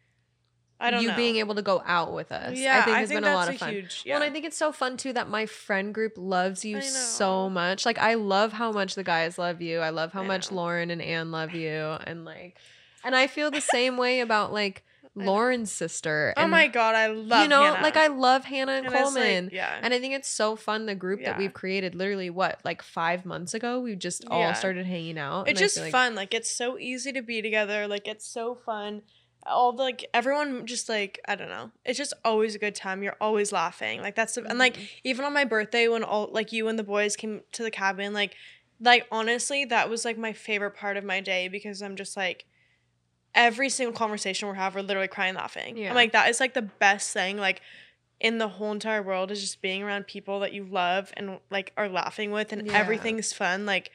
[0.79, 1.15] I don't you know.
[1.15, 2.57] being able to go out with us.
[2.57, 3.73] yeah, I think has been a lot of fun.
[3.73, 4.23] Huge, Well, and.
[4.25, 7.85] I think it's so fun too that my friend group loves you so much.
[7.85, 9.79] Like I love how much the guys love you.
[9.79, 10.57] I love how I much know.
[10.57, 11.71] Lauren and Anne love you,
[12.05, 12.57] and like,
[13.03, 14.83] and I feel the same way about like
[15.15, 16.33] Lauren's sister.
[16.37, 17.83] oh my god, I love you know, Hannah.
[17.83, 19.49] like I love Hannah and, And it's, like, Coleman.
[19.53, 19.79] yeah.
[19.81, 21.93] And I think it's so fun the group that we've created.
[21.95, 24.53] Literally, what like five months ago, we just all Yeah.
[24.53, 25.47] started hanging out.
[25.47, 26.15] it's and just like- fun.
[26.15, 27.87] Like it's so easy to be together.
[27.87, 29.03] Like it's so fun.
[29.45, 31.71] All the like everyone just like I don't know.
[31.85, 33.03] It's just always a good time.
[33.03, 34.01] You're always laughing.
[34.01, 34.87] Like that's the, and like Mhm.
[35.03, 38.13] even on my birthday when all like you and the boys came to the cabin.
[38.13, 38.35] Like
[38.79, 42.45] like honestly that was like my favorite part of my day because I'm just like
[43.35, 45.75] every single conversation we're have we're literally crying laughing.
[45.77, 45.89] Yeah.
[45.89, 47.61] I'm like that is like the best thing like
[48.19, 51.73] in the whole entire world is just being around people that you love and like
[51.75, 52.77] are laughing with and Yeah.
[52.77, 53.91] everything's fun like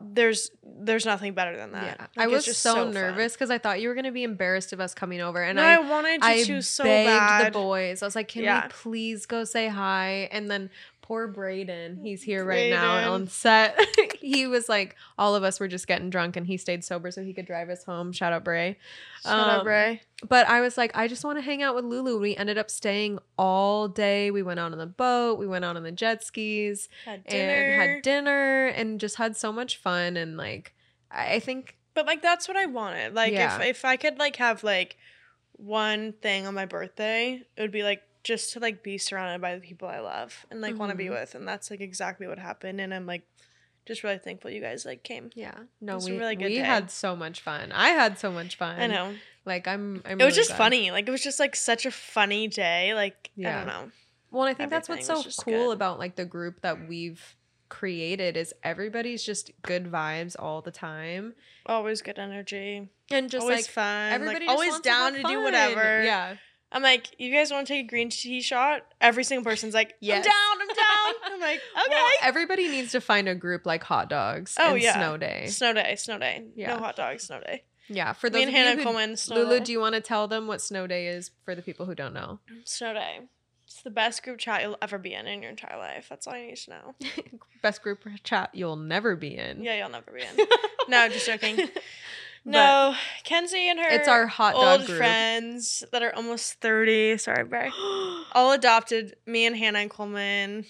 [0.00, 0.50] there's
[0.82, 1.84] there's nothing better than that.
[2.00, 2.94] Yeah, Like, I was just so, fun.
[2.94, 5.62] nervous because I thought you were gonna be embarrassed of us coming over, and no,
[5.62, 7.46] I I, wanted you I to so begged bad.
[7.46, 8.02] the boys.
[8.02, 8.64] I was like, "Can Yeah.
[8.64, 10.70] we please go say hi?" And then
[11.10, 13.76] poor Braden, he's here right now on set.
[14.20, 17.20] he was like, all of us were just getting drunk, and he stayed sober so
[17.24, 18.12] he could drive us home.
[18.12, 18.78] Shout out Bray.
[19.24, 20.02] Shut up, Um, Ray.
[20.28, 22.20] But I was like, I just want to hang out with Lulu.
[22.20, 24.30] We ended up staying all day.
[24.30, 25.36] We went out on the boat.
[25.36, 29.50] We went out on the jet skis Had and had dinner and just had so
[29.52, 30.16] much fun.
[30.16, 30.74] And like,
[31.10, 33.14] I I think But like that's what I wanted.
[33.14, 33.56] Like Yeah.
[33.56, 34.96] if if I could like have like
[35.56, 39.54] one thing on my birthday, it would be like just to like be surrounded by
[39.54, 41.14] the people I love and like want to be mm-hmm.
[41.14, 42.80] with, and that's like exactly what happened.
[42.80, 43.22] And I'm like
[43.86, 45.30] just really thankful you guys like came.
[45.34, 45.54] Yeah.
[45.80, 46.60] No, we really good we day.
[46.60, 47.72] had so much fun.
[47.72, 48.80] I had so much fun.
[48.80, 49.14] I know
[49.44, 50.02] Like I'm.
[50.04, 50.58] I'm it was really just glad.
[50.58, 50.90] funny.
[50.90, 52.94] Like it was just like such a funny day.
[52.94, 53.90] Like I don't know.
[54.30, 55.72] Well, and I think that's what's so cool good.
[55.72, 57.36] about like the group that we've
[57.68, 61.34] created is everybody's just good vibes all the time
[61.66, 62.88] Always good energy.
[63.10, 64.12] and just always like fun.
[64.12, 66.02] everybody like, just always to down have to, do whatever.
[66.02, 66.34] Yeah.
[66.72, 68.82] I'm like, you guys want to take a green tea shot?
[69.00, 70.24] Every single person's like, Yes.
[70.24, 71.14] I'm down, I'm down.
[71.34, 71.94] I'm like, okay.
[71.94, 74.94] Well, everybody needs to find a group like Hot Dogs Oh, and yeah.
[74.94, 75.46] Snow Day.
[75.48, 76.44] Snow day, snow day.
[76.54, 76.74] Yeah.
[76.74, 77.64] No hot dogs, snow day.
[77.88, 79.64] Yeah, for those Me and of you Hannah who- Coleman, snow Lulu, day.
[79.64, 82.14] do you want to tell them what Snow Day is for the people who don't
[82.14, 82.38] know?
[82.64, 83.18] Snow day.
[83.66, 86.06] It's the best group chat you'll ever be in in your entire life.
[86.08, 86.94] That's all you need to know.
[87.62, 89.62] Best group chat you'll never be in.
[89.62, 90.46] Yeah, you'll never be in.
[90.88, 91.68] No, just joking.
[92.44, 94.98] No, Kenzie and her It's our hot dog old group.
[94.98, 97.18] friends that are almost 30.
[97.18, 97.70] Sorry, Bray.
[98.32, 99.16] All adopted.
[99.26, 100.64] Me and Hannah and Coleman.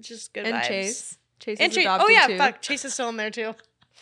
[0.00, 0.68] Just good and vibes.
[0.68, 1.18] Chase.
[1.40, 1.84] Chase And is Chase.
[1.84, 2.38] adopted Oh, yeah, too.
[2.38, 2.60] fuck.
[2.60, 3.54] Chase is still in there, too.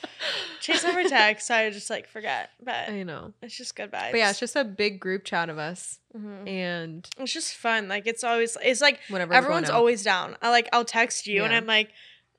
[0.61, 2.51] Chase never texts, so I just, like, forget.
[2.63, 3.33] But I know.
[3.43, 4.11] it's just good vibes.
[4.11, 6.49] But yeah, it's just a big group chat of us, Mhm.
[6.49, 7.87] and It's just fun.
[7.89, 10.37] Like, it's always, it's like, whenever everyone's always down.
[10.43, 11.91] I like I'll text you and I'm like,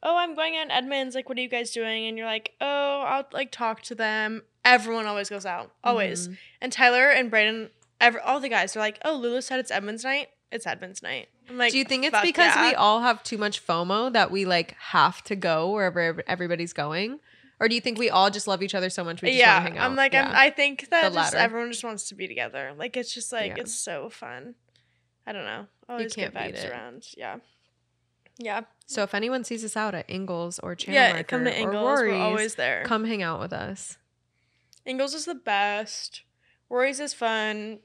[0.04, 1.16] "Oh, I'm going out in Edmonds.
[1.16, 4.44] Like, what are you guys doing?" And you're like, "Oh, I'll like talk to them."
[4.64, 5.72] Everyone always goes out.
[5.84, 6.28] Always.
[6.28, 6.38] Mhm.
[6.62, 10.04] And Tyler and Brayden, every all the guys are like, "Oh, Lulu said it's Edmonds
[10.04, 10.30] night.
[10.52, 13.38] It's Edmonds night." I'm like, Do you think it's "Fuck because we all have too
[13.38, 17.20] much FOMO that we like have to go wherever everybody's going,
[17.60, 19.56] or do you think we all just love each other so much we just yeah,
[19.56, 19.86] want to hang out?
[19.90, 20.30] I'm like, yeah.
[20.30, 22.74] I'm, I think that just everyone just wants to be together.
[22.78, 23.62] Like, it's just like Yeah.
[23.64, 24.56] it's so fun.
[25.28, 25.68] I don't know.
[25.90, 26.72] Always can't good beat vibes it.
[26.72, 27.08] around.
[27.18, 27.38] Yeah.
[28.38, 28.62] Yeah.
[28.88, 31.24] so if anyone sees us out at Ingles or Channel yeah.
[31.24, 31.84] Come to or Ingles.
[32.00, 32.84] Rory's, We're always there.
[32.86, 33.98] come hang out with us.
[34.86, 36.22] Ingles is the best.
[36.70, 37.80] Rory's is fun.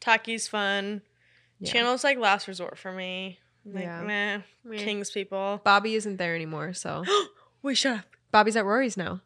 [0.00, 1.02] Taki's fun.
[1.60, 1.72] Yeah.
[1.72, 3.38] Channel's like last resort for me.
[3.64, 4.02] Like, Yeah.
[4.02, 4.38] meh.
[4.64, 4.76] Meh.
[4.78, 5.60] King's people.
[5.64, 7.04] Bobby isn't there anymore, so
[7.62, 8.04] Wait, shut up.
[8.32, 9.20] Bobby's at Rory's now.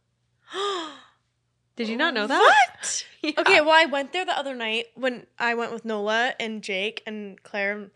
[1.77, 2.39] Did you not know that?
[2.39, 3.07] What?
[3.23, 3.33] Yeah.
[3.39, 7.03] Okay, well, I went there the other night when I went with Nola and Jake
[7.07, 7.91] and Claire and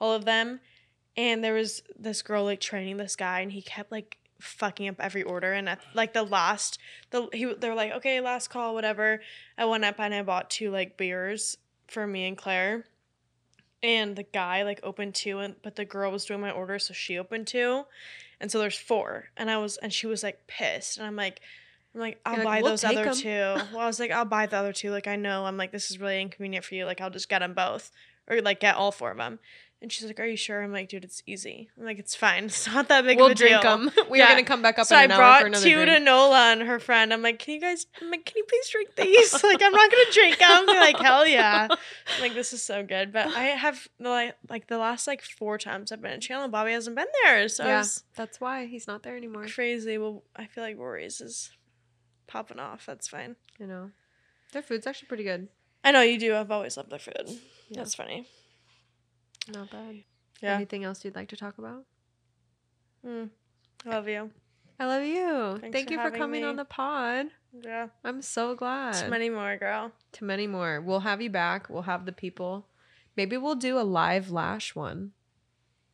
[0.00, 0.60] all of them.
[1.20, 4.96] And there was this girl like training this guy, and he kept like fucking up
[5.00, 5.52] every order.
[5.52, 6.78] And at like the last,
[7.10, 9.20] the he they were like, okay, last call, whatever.
[9.58, 11.58] I went up and I bought two like beers
[11.88, 12.86] for me and Claire.
[13.82, 16.94] And the guy like opened two, and but the girl was doing my order, so
[16.94, 17.84] she opened two,
[18.40, 19.26] and so there's four.
[19.36, 21.40] And I was, and she was like pissed, and I'm like,
[21.94, 23.28] I'm like, I'll You're like, buy "We'll those other other 'em." two.
[23.74, 24.90] Well, I was like, I'll buy the other two.
[24.90, 25.44] Like, I know.
[25.44, 26.86] I'm like, this is really inconvenient for you.
[26.86, 27.90] Like, I'll just get them both,
[28.26, 29.38] or like get all four of them.
[29.82, 30.62] And she's like, Are you sure?
[30.62, 31.70] I'm like, dude, it's easy.
[31.78, 32.44] I'm like, it's fine.
[32.50, 33.78] It's not that big we'll of a drink deal.
[33.78, 33.90] them.
[34.10, 34.26] We Yeah.
[34.26, 35.98] are gonna come back up So I brought two to.
[36.00, 37.12] Nola and her friend.
[37.14, 37.86] I'm like, can you guys?
[38.00, 39.32] I'm like, can you please drink these?
[39.42, 40.66] like, I'm not gonna drink them.
[40.66, 41.68] They're like, hell yeah.
[41.70, 43.10] I'm like, this is so good.
[43.12, 46.72] But I have like like the last like four times I've been at Chandler, Bobby
[46.72, 47.48] hasn't been there.
[47.48, 47.84] So yeah,
[48.16, 49.46] that's why he's not there anymore.
[49.46, 49.96] crazy.
[49.96, 51.50] Well, I feel like Rory's is
[52.26, 52.84] popping off.
[52.84, 53.36] That's fine.
[53.58, 53.90] You know,
[54.52, 55.48] their food's actually pretty good.
[55.82, 56.36] I know you do.
[56.36, 57.24] I've always loved their food.
[57.70, 57.78] Yeah.
[57.78, 58.26] That's funny.
[59.52, 60.02] Not bad.
[60.40, 60.54] Yeah.
[60.56, 61.84] Anything else you'd like to talk about?
[63.06, 63.30] Mm.
[63.86, 64.30] I love you.
[64.78, 65.58] I love you.
[65.60, 66.48] Thanks Thank for you for coming me.
[66.48, 67.26] on the pod.
[67.64, 67.88] Yeah.
[68.04, 68.94] I'm so glad.
[68.94, 69.92] Too many more, girl.
[70.12, 70.80] to many more.
[70.80, 71.68] We'll have you back.
[71.68, 72.66] We'll have the people.
[73.16, 75.12] Maybe we'll do a live lash one.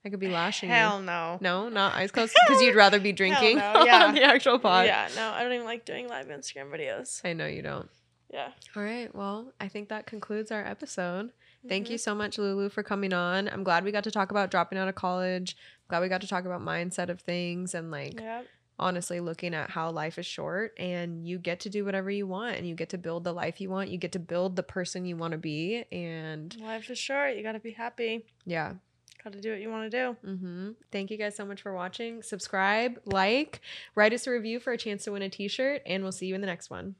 [0.04, 1.07] I could be lashing Hell you.
[1.07, 1.38] no.
[1.40, 4.04] No, not eyes closed because you'd rather be drinking no, yeah.
[4.04, 4.86] on the actual pod.
[4.86, 7.20] Yeah, no, I don't even like doing live Instagram videos.
[7.24, 7.88] I know you don't.
[8.32, 8.50] Yeah.
[8.76, 9.12] All right.
[9.12, 11.32] Well, I think that concludes our episode.
[11.66, 11.68] Mm-hmm.
[11.68, 13.48] Thank you so much, Lulu, for coming on.
[13.48, 15.56] I'm glad we got to talk about dropping out of college.
[15.88, 18.42] glad we got to talk about mindset of things and like Yeah.
[18.78, 22.56] honestly looking at how life is short and you get to do whatever you want
[22.56, 23.88] and you get to build the life you want.
[23.90, 25.84] You get to build the person you want to be.
[25.92, 27.36] And Life is short.
[27.36, 28.24] You gotta be happy.
[28.44, 28.74] yeah.
[29.24, 30.16] Gotta do what you want to do.
[30.28, 30.70] Mm-hmm.
[30.92, 32.22] Thank you guys so much for watching.
[32.22, 33.60] Subscribe, like,
[33.96, 36.26] write us a review for a chance to win a t shirt, and we'll see
[36.26, 36.94] you in the next one.